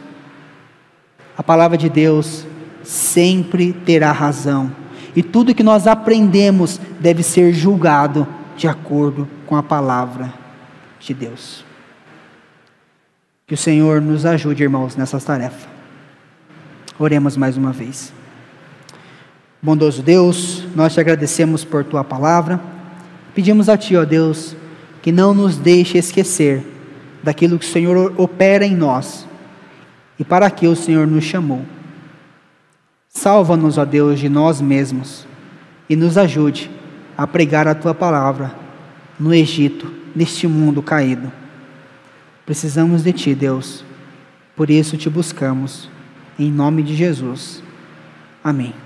a 1.37 1.41
palavra 1.41 1.77
de 1.77 1.87
Deus 1.87 2.45
sempre 2.85 3.73
terá 3.73 4.11
razão. 4.11 4.71
E 5.15 5.23
tudo 5.23 5.55
que 5.55 5.63
nós 5.63 5.87
aprendemos 5.87 6.79
deve 6.99 7.23
ser 7.23 7.53
julgado 7.53 8.27
de 8.57 8.67
acordo 8.67 9.27
com 9.45 9.55
a 9.55 9.63
palavra 9.63 10.33
de 10.99 11.13
Deus. 11.13 11.63
Que 13.47 13.53
o 13.53 13.57
Senhor 13.57 14.01
nos 14.01 14.25
ajude, 14.25 14.63
irmãos, 14.63 14.95
nessa 14.95 15.19
tarefa. 15.19 15.67
Oremos 16.97 17.37
mais 17.37 17.57
uma 17.57 17.71
vez. 17.71 18.11
Bondoso 19.61 20.01
Deus, 20.01 20.63
nós 20.75 20.93
te 20.93 20.99
agradecemos 20.99 21.63
por 21.63 21.83
tua 21.83 22.03
palavra. 22.03 22.59
Pedimos 23.33 23.67
a 23.67 23.77
ti, 23.77 23.95
ó 23.95 24.05
Deus, 24.05 24.55
que 25.01 25.11
não 25.11 25.33
nos 25.33 25.57
deixe 25.57 25.97
esquecer 25.97 26.65
daquilo 27.21 27.59
que 27.59 27.65
o 27.65 27.69
Senhor 27.69 28.13
opera 28.17 28.65
em 28.65 28.75
nós 28.75 29.27
e 30.19 30.23
para 30.23 30.49
que 30.49 30.67
o 30.67 30.75
Senhor 30.75 31.05
nos 31.07 31.23
chamou. 31.23 31.61
Salva-nos, 33.15 33.77
ó 33.77 33.85
Deus, 33.85 34.19
de 34.19 34.27
nós 34.27 34.59
mesmos 34.59 35.25
e 35.89 35.95
nos 35.95 36.17
ajude 36.17 36.69
a 37.17 37.25
pregar 37.25 37.65
a 37.65 37.73
tua 37.73 37.93
palavra 37.93 38.53
no 39.17 39.33
Egito, 39.33 39.89
neste 40.13 40.45
mundo 40.47 40.83
caído. 40.83 41.31
Precisamos 42.45 43.03
de 43.03 43.13
ti, 43.13 43.33
Deus. 43.33 43.85
Por 44.53 44.69
isso 44.69 44.97
te 44.97 45.09
buscamos. 45.09 45.89
Em 46.37 46.51
nome 46.51 46.83
de 46.83 46.93
Jesus. 46.93 47.63
Amém. 48.43 48.84